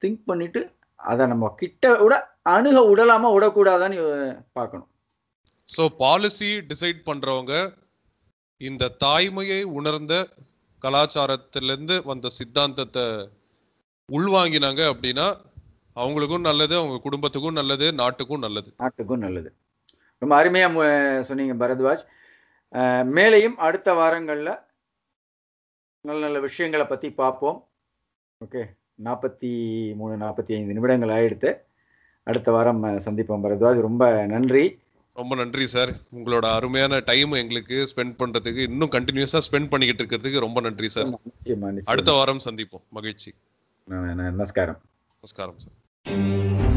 திங்க் 0.01 0.21
பண்ணிட்டு 0.25 0.61
அதை 0.95 1.23
நம்ம 1.27 1.49
கிட்ட 1.61 1.85
விட 2.03 2.15
அணுக 2.55 2.77
விடலாமா 2.89 3.29
விடக்கூடாதான்னு 3.33 3.97
பார்க்கணும். 4.57 4.89
ஸோ 5.69 5.83
பாலிசி 6.03 6.49
டிசைட் 6.71 7.01
பண்றவங்க 7.09 7.53
இந்த 8.61 8.93
தாய்மையை 9.05 9.61
உணர்ந்த 9.79 10.13
கலாச்சாரத்திலேருந்து 10.81 11.95
வந்த 12.11 12.27
சித்தாந்தத்தை 12.37 13.05
உள்வாங்கினாங்க 14.09 14.81
அப்படின்னா 14.91 15.27
அவங்களுக்கும் 15.97 16.39
நல்லது 16.39 16.77
அவங்க 16.77 16.99
குடும்பத்துக்கும் 17.03 17.53
நல்லது 17.53 17.93
நாட்டுக்கும் 17.93 18.39
நல்லது. 18.39 18.73
நாட்டுக்கும் 18.77 19.19
நல்லது. 19.19 19.53
ரொம்ப 20.17 20.33
அருமையா 20.43 21.19
சொன்னீங்க 21.19 21.67
பரத்வாஜ். 21.67 22.03
மேலையும் 23.17 23.55
அடுத்த 23.67 23.93
வாரங்கள்ல 23.93 24.49
நல்ல 26.01 26.21
நல்ல 26.21 26.39
விஷயங்களை 26.39 26.85
பத்தி 26.85 27.11
பார்ப்போம். 27.11 27.67
ஓகே 28.45 28.65
நாற்பத்தி 29.03 29.51
மூணு 29.95 30.25
நாற்பத்தி 30.25 30.53
ஐந்து 30.55 30.73
நிமிடங்கள் 30.73 31.09
ஆயிடுத்து. 31.09 31.49
அடுத்த 32.23 32.51
வாரம் 32.51 32.83
சந்திப்போம் 32.83 33.43
பரத்வாஜ். 33.43 33.81
ரொம்ப 33.81 34.25
நன்றி. 34.25 34.79
ரொம்ப 35.13 35.35
நன்றி 35.35 35.65
சார். 35.65 35.89
உங்களோட 35.89 36.53
அருமையான 36.53 36.99
டைம் 36.99 37.31
எங்களுக்கு 37.31 37.89
ஸ்பெண்ட் 37.95 38.19
பண்றதுக்கு 38.19 38.61
இன்னும் 38.61 38.91
கண்டினியூஸா 38.91 39.39
ஸ்பெண்ட் 39.47 39.69
பண்ணிக்கிட்டு 39.69 40.03
இருக்கிறதுக்கு 40.03 40.39
ரொம்ப 40.39 40.61
நன்றி 40.61 40.87
சார். 40.87 41.09
அடுத்த 41.85 42.11
வாரம் 42.11 42.45
சந்திப்போம். 42.45 42.85
மகிழ்ச்சி. 42.89 43.33
நமஸ்காரம். 43.85 44.81
நமஸ்காரம் 45.13 45.59
சார். 45.59 45.76
Música 46.09 46.76